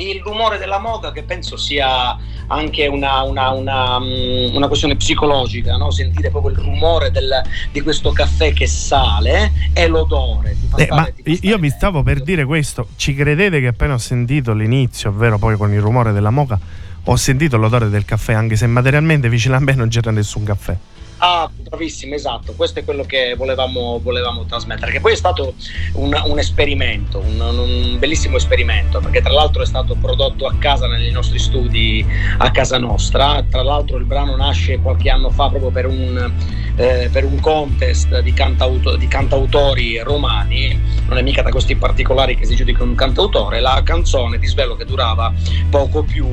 [0.00, 5.76] Il rumore della moca che penso sia anche una, una- una, mm, una questione psicologica,
[5.76, 5.90] no?
[5.90, 10.56] sentire proprio il rumore del- di questo caffè che sale e l'odore.
[10.76, 15.10] Eh, ma io vi stavo per dire questo, ci credete che appena ho sentito l'inizio,
[15.10, 16.58] ovvero poi con il rumore della moca,
[17.04, 20.76] ho sentito l'odore del caffè, anche se materialmente vicino a me non c'era nessun caffè.
[21.22, 25.54] Ah, bravissimo, esatto, questo è quello che volevamo, volevamo trasmettere, che poi è stato
[25.92, 30.86] un, un esperimento, un, un bellissimo esperimento, perché tra l'altro è stato prodotto a casa
[30.86, 32.02] nei nostri studi
[32.38, 36.32] a casa nostra, tra l'altro il brano nasce qualche anno fa proprio per un,
[36.76, 42.34] eh, per un contest di, cantauto- di cantautori romani, non è mica da questi particolari
[42.34, 45.30] che si giudica un cantautore, la canzone ti svelo che durava
[45.68, 46.26] poco più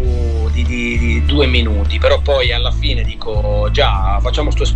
[0.51, 4.75] di, di- di due minuti, però poi alla fine dico già facciamo questo esperimento,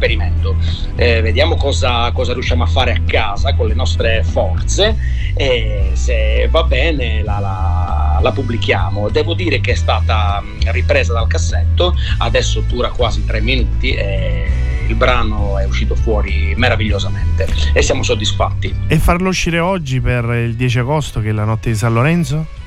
[0.96, 4.96] eh, vediamo cosa, cosa riusciamo a fare a casa con le nostre forze
[5.36, 9.10] e se va bene la, la- la pubblichiamo.
[9.10, 14.48] Devo dire che è stata mh, ripresa dal cassetto, adesso dura quasi tre minuti e
[14.88, 18.76] il brano è uscito fuori meravigliosamente e siamo soddisfatti.
[18.88, 22.60] E farlo uscire oggi per il 10 agosto, che è la notte di San Lorenzo?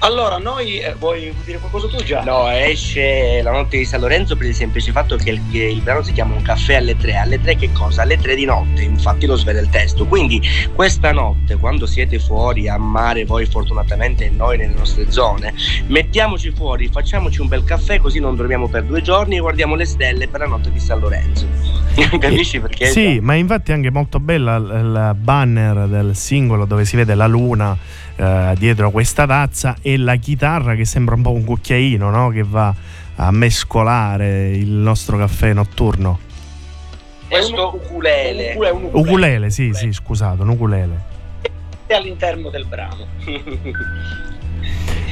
[0.00, 2.22] Allora, noi eh, vuoi dire qualcosa tu già?
[2.22, 5.80] No, esce la notte di San Lorenzo per il semplice fatto che il, che il
[5.80, 7.16] brano si chiama Un caffè alle tre.
[7.16, 8.02] Alle tre che cosa?
[8.02, 10.06] Alle tre di notte, infatti lo svela il testo.
[10.06, 10.40] Quindi
[10.74, 15.52] questa notte, quando siete fuori a mare, voi fortunatamente e noi nelle nostre zone,
[15.88, 19.84] mettiamoci fuori, facciamoci un bel caffè così non dormiamo per due giorni e guardiamo le
[19.84, 21.46] stelle per la notte di San Lorenzo.
[22.18, 22.86] Capisci perché?
[22.86, 27.14] Sì, ma infatti è anche molto bella il il banner del singolo dove si vede
[27.14, 27.76] la luna
[28.16, 32.28] eh, dietro questa tazza e la chitarra che sembra un po' un cucchiaino, no?
[32.30, 32.74] Che va
[33.16, 36.18] a mescolare il nostro caffè notturno.
[37.28, 38.54] Questo ukulele.
[38.54, 38.90] Un ukulele.
[39.08, 41.14] Ukulele, sì, sì, scusate, un ukulele.
[41.86, 43.06] è all'interno del brano.
[43.24, 43.42] E-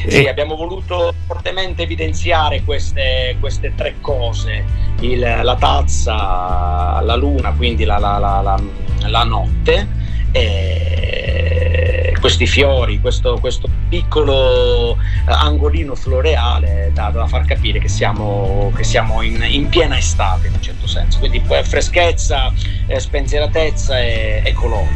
[0.06, 4.62] Sì, abbiamo voluto fortemente evidenziare queste, queste tre cose,
[5.00, 8.60] Il- la tazza, la luna, quindi la, la- la- la-
[9.08, 9.88] la notte,
[10.32, 11.93] e
[12.24, 18.82] questi fiori, questo, questo piccolo eh, angolino floreale da, da far capire che siamo, che
[18.82, 22.50] siamo in, in piena estate in un certo senso, quindi eh, freschezza,
[22.86, 24.88] eh, spensieratezza e, e colori.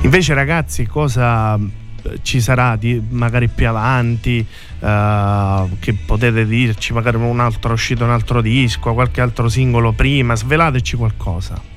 [0.00, 4.38] Invece ragazzi, cosa eh, ci sarà di magari più avanti?
[4.80, 6.94] Eh, che potete dirci?
[6.94, 10.34] Magari un'altra uscita un altro disco qualche altro singolo prima?
[10.34, 11.76] Svelateci qualcosa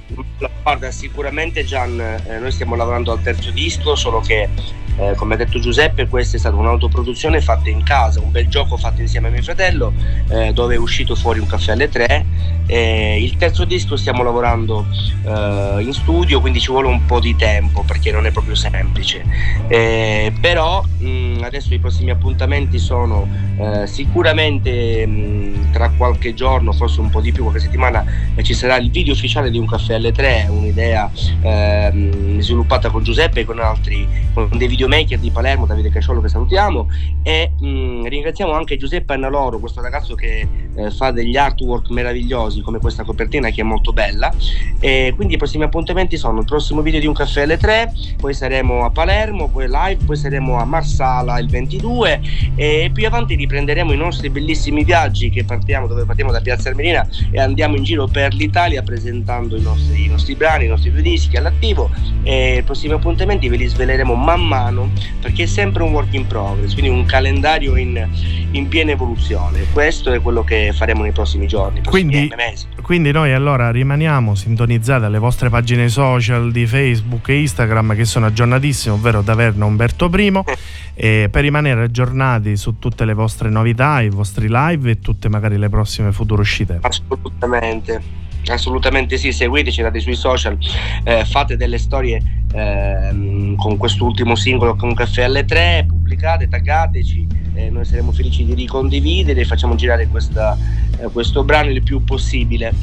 [0.63, 4.49] Guarda, sicuramente Gian, eh, noi stiamo lavorando al terzo disco, solo che
[4.97, 8.77] eh, come ha detto Giuseppe, questa è stata un'autoproduzione fatta in casa, un bel gioco
[8.77, 9.93] fatto insieme a mio fratello,
[10.29, 12.25] eh, dove è uscito fuori un caffè alle tre.
[12.67, 14.85] il terzo disco stiamo lavorando
[15.25, 19.23] eh, in studio, quindi ci vuole un po' di tempo perché non è proprio semplice.
[19.67, 25.40] Eh, però mh, adesso i prossimi appuntamenti sono eh, sicuramente mh,
[25.71, 28.03] tra qualche giorno, forse un po' di più, qualche settimana,
[28.41, 31.09] ci sarà il video ufficiale di un caffè alle tre, un'idea
[31.41, 36.21] ehm, sviluppata con Giuseppe e con altri, con dei video videomaker di Palermo, Davide Casciolo
[36.21, 36.87] che salutiamo.
[37.23, 42.61] E mh, mm, ringraziamo anche Giuseppe Annaloro, questo ragazzo che eh, fa degli artwork meravigliosi
[42.61, 44.33] come questa copertina che è molto bella
[44.79, 48.33] e quindi i prossimi appuntamenti sono il prossimo video di un caffè alle 3, poi
[48.33, 52.21] saremo a Palermo, poi live, poi saremo a Marsala il 22
[52.55, 57.07] e più avanti riprenderemo i nostri bellissimi viaggi che partiamo dove partiamo da Piazza Armerina
[57.31, 61.01] e andiamo in giro per l'Italia presentando i nostri, i nostri brani, i nostri due
[61.01, 61.89] dischi all'attivo
[62.23, 64.89] e i prossimi appuntamenti ve li sveleremo man mano
[65.21, 68.07] perché è sempre un work in progress, quindi un calendario in,
[68.51, 69.65] in piena evoluzione.
[69.71, 72.67] Questo è quello che faremo nei prossimi giorni, prossimi quindi, mesi.
[72.81, 78.27] Quindi noi allora rimaniamo sintonizzati alle vostre pagine social di Facebook e Instagram che sono
[78.27, 80.31] aggiornatissime, ovvero Taverna Umberto I,
[80.93, 81.29] eh.
[81.31, 85.69] per rimanere aggiornati su tutte le vostre novità, i vostri live e tutte magari le
[85.69, 86.79] prossime future uscite.
[86.81, 88.19] Assolutamente.
[88.47, 90.57] Assolutamente sì, seguiteci, andate sui social,
[91.03, 92.21] eh, fate delle storie
[92.53, 98.53] eh, con quest'ultimo singolo con Caffè alle 3, pubblicate, taggateci, eh, noi saremo felici di
[98.53, 100.57] ricondividere e facciamo girare questa,
[100.99, 102.73] eh, questo brano il più possibile.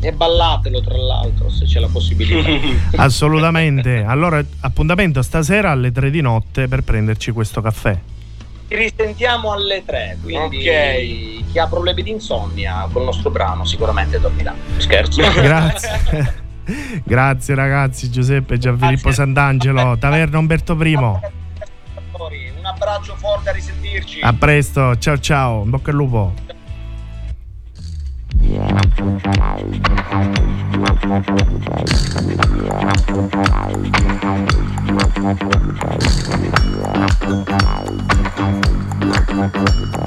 [0.00, 2.48] E ballatelo tra l'altro se c'è la possibilità.
[3.02, 4.04] Assolutamente.
[4.06, 7.98] Allora appuntamento stasera alle 3 di notte per prenderci questo caffè
[8.72, 11.44] ci risentiamo alle 3, quindi okay.
[11.50, 14.54] chi ha problemi di insonnia col nostro brano sicuramente dormirà.
[14.78, 15.20] Scherzo.
[15.36, 16.40] Grazie.
[17.04, 19.24] Grazie ragazzi, Giuseppe Gianfilippo Grazie.
[19.24, 21.41] Sant'Angelo, Taverna Umberto I
[22.82, 24.20] abbraccio forte, a risentirci.
[24.20, 26.34] A presto, ciao ciao, in bocca al lupo.
[39.40, 40.01] Ciao.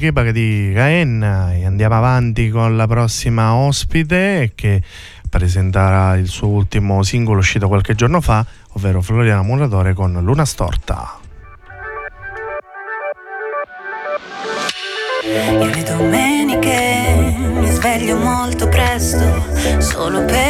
[0.00, 4.80] Makeba di Gaenna e andiamo avanti con la prossima ospite che
[5.28, 11.18] presenterà il suo ultimo singolo uscito qualche giorno fa, ovvero Floriana Muratore con Luna Storta.
[15.22, 19.44] Io le domeniche mi sveglio molto presto,
[19.80, 20.49] solo per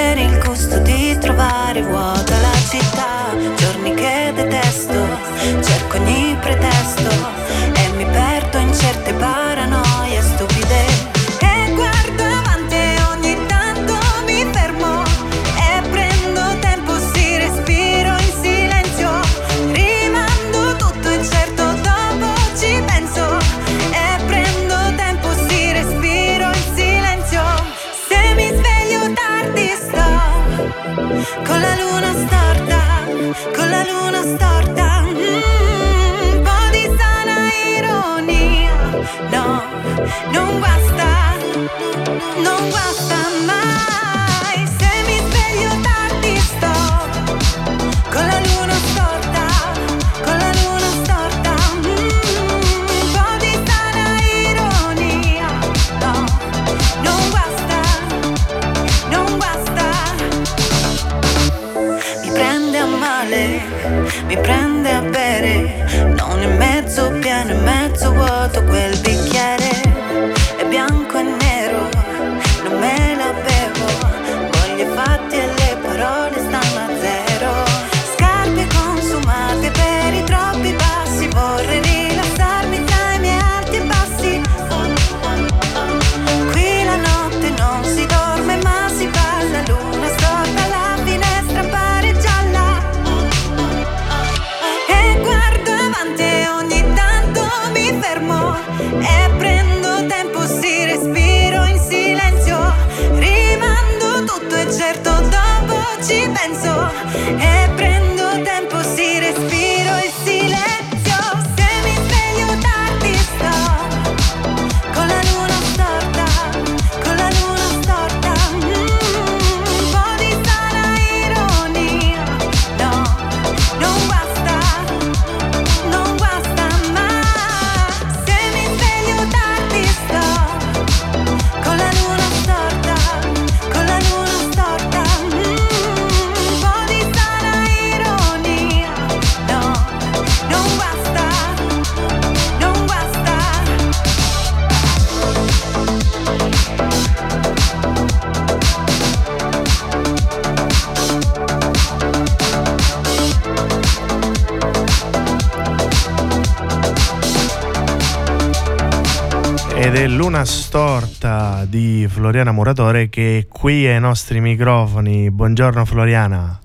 [161.30, 165.30] Storta di Floriana Muratore che è qui ai nostri microfoni.
[165.30, 166.58] Buongiorno Floriana.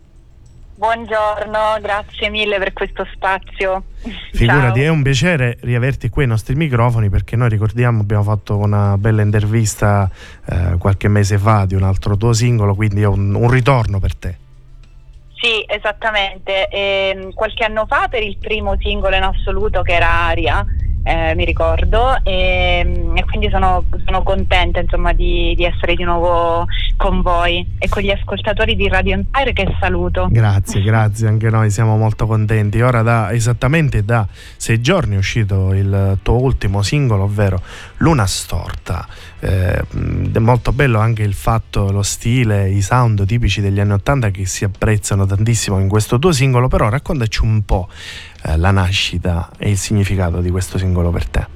[0.78, 3.84] Buongiorno, grazie mille per questo spazio.
[4.34, 4.88] Figurati, Ciao.
[4.88, 9.22] è un piacere riaverti qui ai nostri microfoni perché noi ricordiamo abbiamo fatto una bella
[9.22, 10.10] intervista
[10.46, 14.16] eh, qualche mese fa di un altro tuo singolo, quindi è un, un ritorno per
[14.16, 14.38] te.
[15.36, 16.68] Sì, esattamente.
[16.70, 20.66] Ehm, qualche anno fa per il primo singolo in assoluto che era Aria,
[21.06, 26.66] eh, mi ricordo, e, e quindi sono, sono contenta insomma di, di essere di nuovo
[26.98, 30.28] con voi e con gli ascoltatori di Radio Empire che saluto.
[30.32, 32.82] Grazie, grazie, anche noi siamo molto contenti.
[32.82, 34.28] Ora da esattamente da
[34.58, 37.62] sei giorni è uscito il tuo ultimo singolo, ovvero
[37.98, 39.08] Luna Storta.
[39.40, 39.80] Eh,
[40.34, 44.46] è molto bello anche il fatto, lo stile, i sound tipici degli anni Ottanta che
[44.48, 47.88] si apprezzano tantissimo in questo tuo singolo, però raccontaci un po'
[48.46, 51.54] eh, la nascita e il significato di questo singolo per te.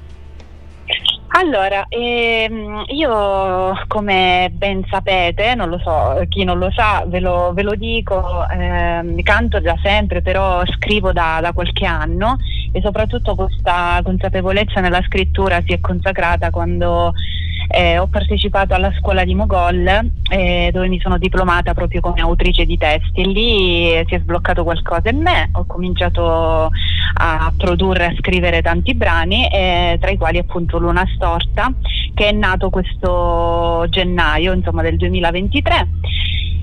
[1.32, 7.52] Allora, ehm, io come ben sapete, non lo so, chi non lo sa ve lo,
[7.54, 12.36] ve lo dico, ehm, canto da sempre, però scrivo da, da qualche anno
[12.72, 17.12] e soprattutto questa consapevolezza nella scrittura si è consacrata quando
[17.70, 19.86] eh, ho partecipato alla scuola di Mogol
[20.30, 24.64] eh, dove mi sono diplomata proprio come autrice di testi e lì si è sbloccato
[24.64, 26.70] qualcosa in me, ho cominciato
[27.14, 31.72] a produrre, a scrivere tanti brani, eh, tra i quali appunto Luna Storta,
[32.14, 35.88] che è nato questo gennaio insomma, del 2023.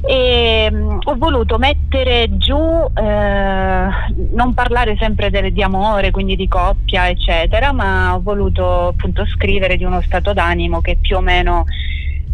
[0.07, 3.87] E mh, ho voluto mettere giù, eh,
[4.33, 9.75] non parlare sempre del- di amore, quindi di coppia, eccetera, ma ho voluto appunto scrivere
[9.75, 11.65] di uno stato d'animo che più o meno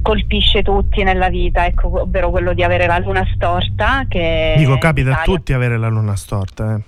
[0.04, 4.06] colpisce tutti nella vita, ecco, ovvero quello di avere la luna storta.
[4.08, 6.76] Che Dico, capita a tutti avere la luna storta.
[6.76, 6.82] Eh.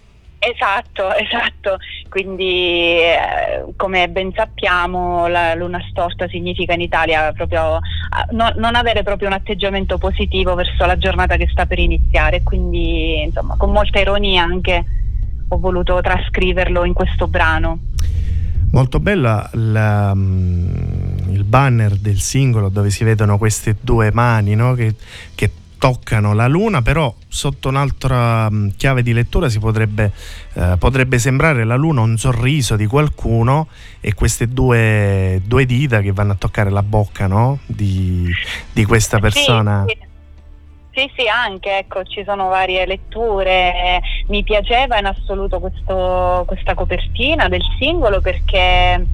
[0.53, 1.77] Esatto, esatto.
[2.07, 8.75] Quindi, eh, come ben sappiamo, la luna storta significa in Italia proprio eh, no- non
[8.75, 12.43] avere proprio un atteggiamento positivo verso la giornata che sta per iniziare.
[12.43, 14.85] Quindi, insomma, con molta ironia anche
[15.47, 17.79] ho voluto trascriverlo in questo brano.
[18.71, 24.73] Molto bella la, mm, il banner del singolo dove si vedono queste due mani no?
[24.73, 24.95] che,
[25.33, 30.11] che toccano la luna, però sotto un'altra mh, chiave di lettura si potrebbe,
[30.53, 33.67] eh, potrebbe sembrare la luna un sorriso di qualcuno
[33.99, 37.59] e queste due, due dita che vanno a toccare la bocca no?
[37.65, 38.29] di,
[38.71, 39.83] di questa persona.
[39.87, 40.03] Sì, sì.
[40.97, 43.99] Sì, sì, anche, ecco, ci sono varie letture.
[44.27, 49.05] Mi piaceva in assoluto questo- questa copertina del singolo perché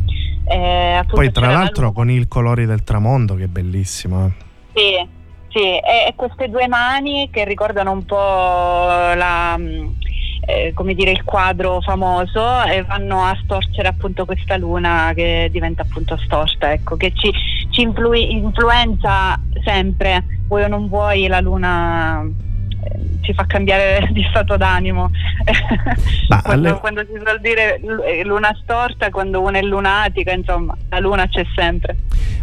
[0.46, 1.94] eh, Poi tra la l'altro luna.
[1.96, 4.28] con il colori del tramonto che è bellissimo.
[4.28, 4.32] eh.
[4.76, 5.08] Sì,
[5.52, 9.96] sì, e, queste due mani che ricordano un po' la, mh,
[10.46, 15.84] eh, come dire, il quadro famoso e vanno a storcere appunto questa luna che diventa
[15.84, 17.32] appunto storta, ecco, che ci,
[17.70, 22.26] ci influi- influenza sempre, vuoi o non vuoi, la luna
[23.22, 25.10] ci fa cambiare di stato d'animo.
[26.28, 30.76] Ma quando, alle- quando si suol dire eh, luna storta, quando uno è lunatica, insomma,
[30.90, 31.96] la luna c'è sempre.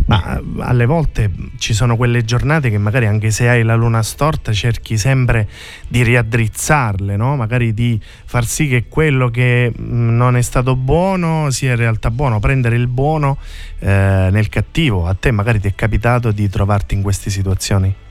[0.07, 4.03] Ma eh, alle volte ci sono quelle giornate che magari anche se hai la luna
[4.03, 5.49] storta cerchi sempre
[5.87, 7.37] di riaddrizzarle, no?
[7.37, 12.11] magari di far sì che quello che mh, non è stato buono sia in realtà
[12.11, 13.37] buono, prendere il buono
[13.81, 15.07] eh, nel cattivo.
[15.07, 18.07] A te magari ti è capitato di trovarti in queste situazioni?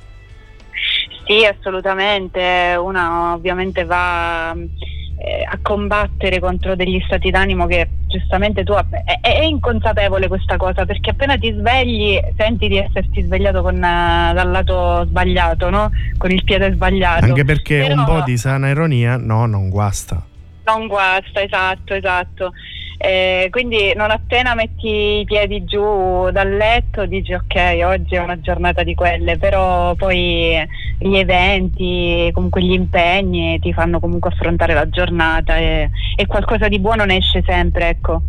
[1.28, 2.76] Sì, assolutamente.
[2.80, 9.44] Una ovviamente va eh, a combattere contro degli stati d'animo che giustamente tu è, è
[9.44, 15.06] inconsapevole questa cosa perché appena ti svegli senti di esserti svegliato con, eh, dal lato
[15.06, 15.92] sbagliato, no?
[16.18, 17.26] Con il piede sbagliato.
[17.26, 20.26] Anche perché Però un po' di sana ironia no, non guasta.
[20.64, 22.54] Non guasta, esatto, esatto.
[23.00, 28.40] Eh, quindi non appena metti i piedi giù dal letto dici ok, oggi è una
[28.40, 30.58] giornata di quelle, però poi
[30.98, 36.80] gli eventi, comunque gli impegni ti fanno comunque affrontare la giornata e, e qualcosa di
[36.80, 38.22] buono ne esce sempre, ecco.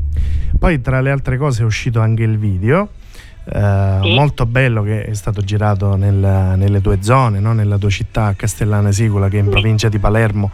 [0.59, 2.89] Poi tra le altre cose è uscito anche il video,
[3.51, 4.15] eh, Sì.
[4.15, 7.53] molto bello che è stato girato nel- nelle tue zone, no?
[7.53, 9.51] nella tua città Castellana Sicula che è in Sì.
[9.53, 10.51] provincia di Palermo,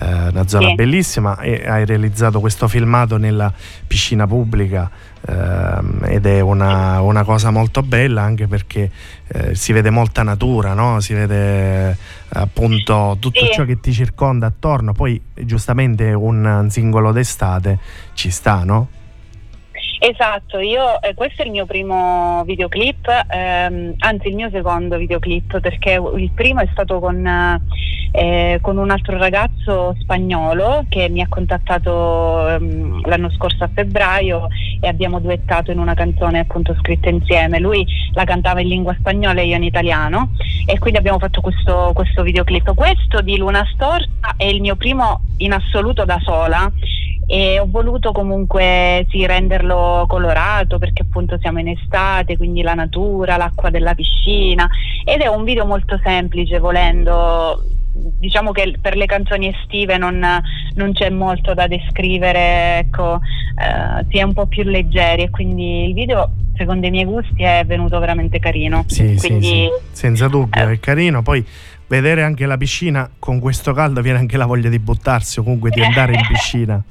[0.00, 0.74] eh, una zona Sì.
[0.74, 3.52] bellissima e hai realizzato questo filmato nella
[3.86, 4.90] piscina pubblica
[5.26, 8.90] ehm, ed è una, una cosa molto bella anche perché
[9.26, 11.00] eh, si vede molta natura, no?
[11.00, 11.96] si vede eh,
[12.34, 17.78] appunto tutto ciò che ti circonda attorno, poi giustamente un singolo d'estate
[18.12, 18.88] ci sta, no?
[20.06, 25.60] Esatto, io eh, questo è il mio primo videoclip, ehm, anzi il mio secondo videoclip
[25.60, 27.26] perché il primo è stato con,
[28.12, 34.48] eh, con un altro ragazzo spagnolo che mi ha contattato ehm, l'anno scorso a febbraio
[34.78, 37.58] e abbiamo duettato in una canzone appunto scritta insieme.
[37.58, 40.32] Lui la cantava in lingua spagnola e io in italiano
[40.66, 42.74] e quindi abbiamo fatto questo, questo videoclip.
[42.74, 46.70] Questo di Luna Storta è il mio primo in assoluto da sola
[47.26, 53.36] e ho voluto comunque sì, renderlo colorato perché appunto siamo in estate, quindi la natura,
[53.36, 54.68] l'acqua della piscina
[55.04, 57.62] ed è un video molto semplice volendo.
[57.96, 60.20] Diciamo che per le canzoni estive non,
[60.74, 65.84] non c'è molto da descrivere, ecco, eh, si è un po' più leggeri e quindi
[65.84, 68.84] il video secondo i miei gusti è venuto veramente carino.
[68.88, 70.72] Sì, sì, quindi sì, senza dubbio, eh.
[70.72, 71.22] è carino.
[71.22, 71.44] Poi
[71.86, 75.70] vedere anche la piscina con questo caldo viene anche la voglia di buttarsi o comunque
[75.70, 76.82] di andare in piscina.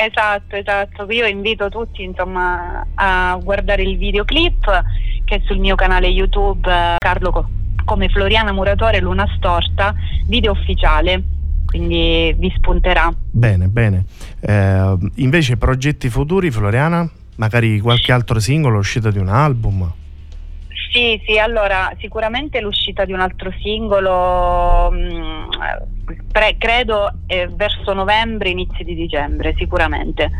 [0.00, 1.10] Esatto, esatto.
[1.10, 4.84] Io invito tutti insomma a guardare il videoclip
[5.24, 7.48] che è sul mio canale YouTube eh, Carlo Co-
[7.84, 9.92] come Floriana Muratore Luna Storta,
[10.26, 11.20] video ufficiale,
[11.66, 13.12] quindi vi spunterà.
[13.28, 14.04] Bene, bene.
[14.40, 17.10] Eh, invece progetti futuri, Floriana?
[17.34, 19.92] Magari qualche altro singolo uscito di un album?
[20.92, 25.48] Sì, sì, allora sicuramente l'uscita di un altro singolo, mh,
[26.30, 30.30] pre- credo eh, verso novembre, inizio di dicembre, sicuramente.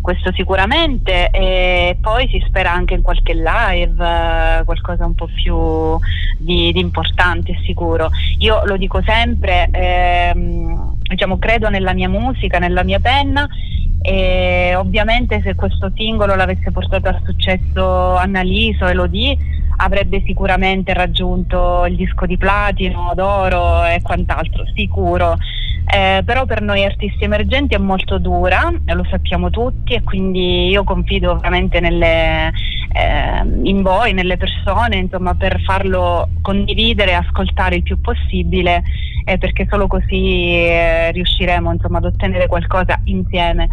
[0.00, 5.98] Questo sicuramente, e poi si spera anche in qualche live, eh, qualcosa un po' più
[6.38, 8.08] di, di importante, sicuro.
[8.38, 13.46] Io lo dico sempre, ehm, diciamo, credo nella mia musica, nella mia penna
[14.00, 19.38] e ovviamente se questo singolo l'avesse portato al successo Annaliso e Lodi
[19.76, 25.36] avrebbe sicuramente raggiunto il disco di platino, d'oro e quant'altro, sicuro.
[25.92, 30.84] Eh, però per noi artisti emergenti è molto dura, lo sappiamo tutti, e quindi io
[30.84, 32.52] confido veramente nelle,
[32.92, 38.84] eh, in voi, nelle persone, insomma, per farlo condividere e ascoltare il più possibile,
[39.24, 43.68] eh, perché solo così eh, riusciremo insomma, ad ottenere qualcosa insieme.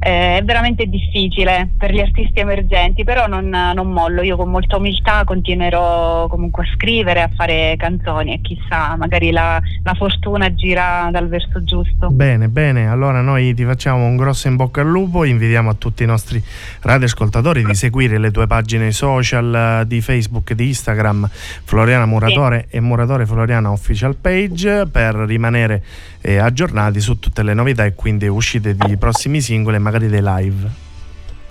[0.00, 4.76] Eh, è veramente difficile per gli artisti emergenti, però non, non, mollo, io con molta
[4.76, 11.08] umiltà continuerò comunque a scrivere, a fare canzoni e chissà, magari la, la fortuna gira
[11.10, 12.10] dal verso giusto.
[12.10, 16.04] Bene, bene, allora noi ti facciamo un grosso in bocca al lupo, invitiamo a tutti
[16.04, 16.40] i nostri
[16.80, 22.76] radioascoltatori di seguire le tue pagine social di Facebook e di Instagram, Floriana Muratore sì.
[22.76, 25.82] e Muratore Floriana Official Page, per rimanere
[26.20, 30.22] eh, aggiornati su tutte le novità e quindi uscite di prossimi singoli e magari dei
[30.22, 30.70] live.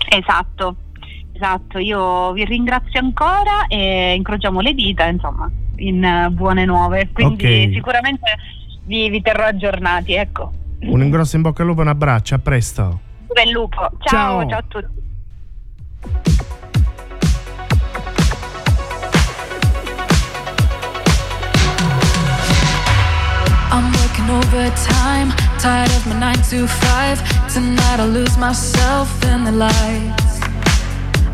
[0.09, 0.76] Esatto,
[1.34, 7.74] esatto, io vi ringrazio ancora e incrociamo le dita, insomma, in buone nuove, quindi okay.
[7.74, 8.36] sicuramente
[8.86, 10.53] vi, vi, terrò aggiornati, ecco.
[10.82, 12.99] Un grosso in bocca al lupo, un abbraccio, a presto.
[13.34, 15.05] Bel lupo, ciao, ciao, ciao a tutti.
[24.28, 27.53] Working overtime, tired of my 9 to 5.
[27.53, 30.39] Tonight I'll lose myself in the lights.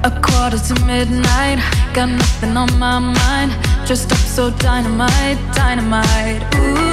[0.03, 1.59] A quarter to midnight,
[1.93, 3.51] got nothing on my mind.
[3.87, 6.43] Just up so dynamite, dynamite.
[6.55, 6.92] Ooh,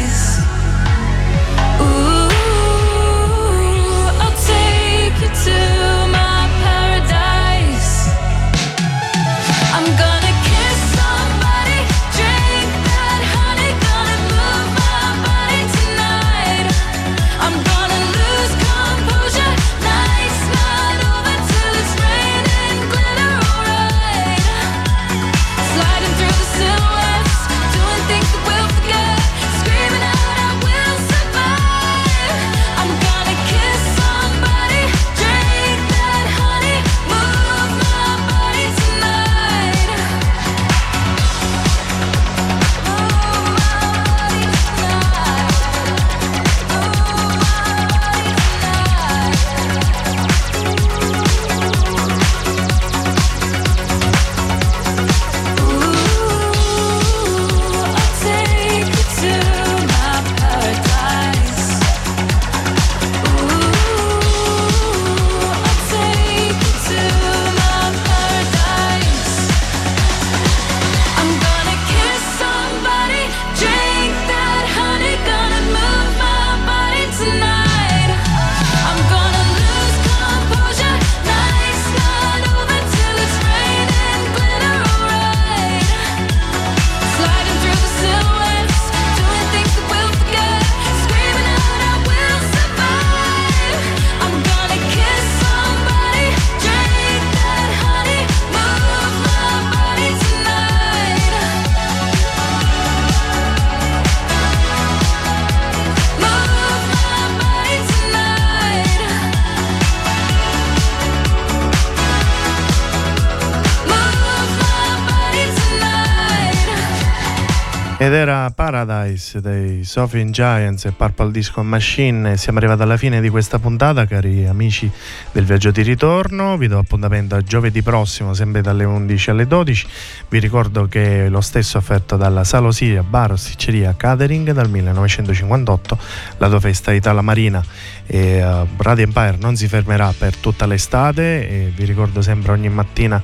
[119.11, 122.37] Paradise dei Sophie Giants e Purple Disco Machine.
[122.37, 124.89] Siamo arrivati alla fine di questa puntata, cari amici
[125.31, 126.55] del viaggio di ritorno.
[126.57, 129.87] Vi do appuntamento a giovedì prossimo, sempre dalle 11 alle 12.
[130.29, 135.97] Vi ricordo che lo stesso offerto dalla Salosiria Bar Sticceria Catering dal 1958,
[136.37, 137.63] la tua festa Itala Marina
[138.05, 142.69] e uh, Radio Empire non si fermerà per tutta l'estate e vi ricordo sempre ogni
[142.69, 143.21] mattina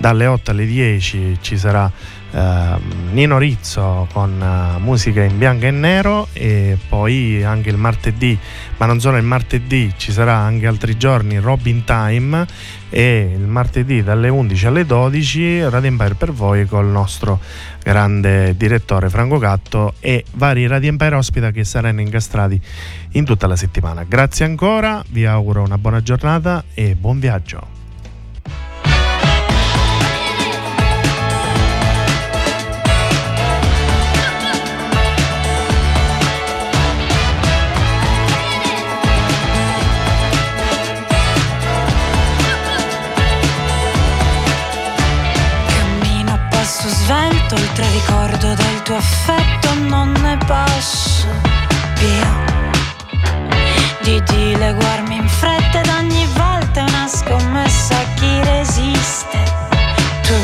[0.00, 2.38] dalle 8 alle 10 ci sarà uh,
[3.12, 8.36] Nino Rizzo con uh, musica in bianco e nero e poi anche il martedì,
[8.78, 12.46] ma non solo il martedì, ci sarà anche altri giorni Robin Time
[12.88, 17.38] e il martedì dalle 11 alle 12 Radio Empire per voi col nostro
[17.82, 22.58] grande direttore Franco Gatto e vari Radio Empire ospita che saranno incastrati
[23.12, 24.04] in tutta la settimana.
[24.04, 27.79] Grazie ancora, vi auguro una buona giornata e buon viaggio.
[47.80, 51.26] Oltre ricordo del tuo affetto non ne posso
[51.94, 52.26] più.
[54.02, 59.38] Di dileguarmi in fretta ed ogni volta è una scommessa a chi resiste.
[60.22, 60.34] Tu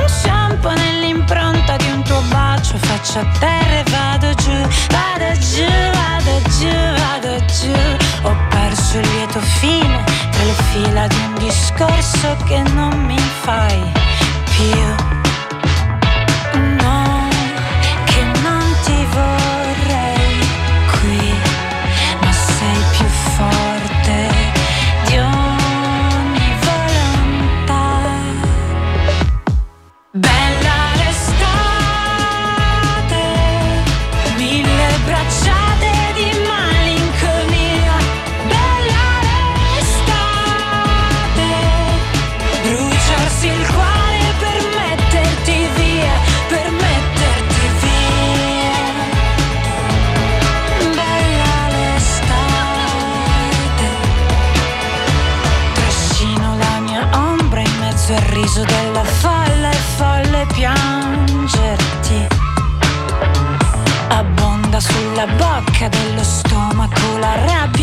[0.00, 4.58] inciampo nell'impronta di un tuo bacio faccio a terra e vado giù
[4.90, 7.72] vado giù vado giù vado giù.
[8.22, 13.80] Ho perso il lieto fine tra le fila di un discorso che non mi fai
[14.44, 15.07] più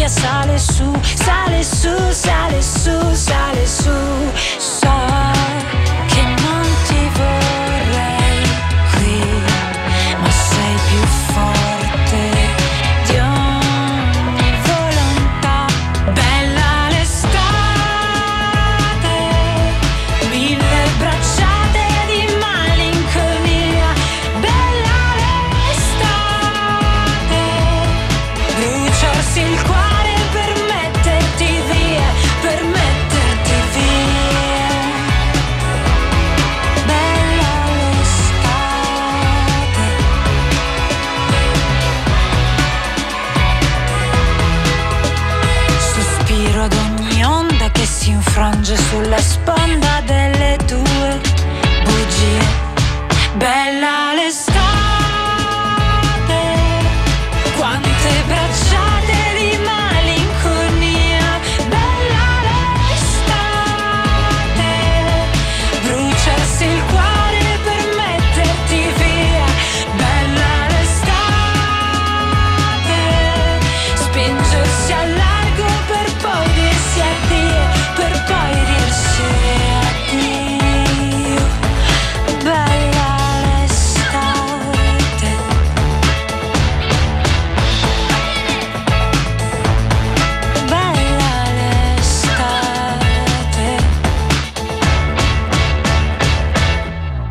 [0.07, 3.54] sale su, sale su, sale su, sale su.